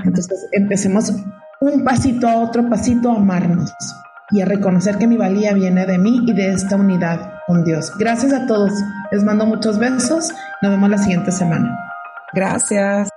[0.05, 1.13] Entonces empecemos
[1.61, 3.73] un pasito a otro pasito a amarnos
[4.31, 7.92] y a reconocer que mi valía viene de mí y de esta unidad con Dios.
[7.99, 8.72] Gracias a todos.
[9.11, 10.30] Les mando muchos besos.
[10.62, 11.78] Nos vemos la siguiente semana.
[12.32, 13.09] Gracias.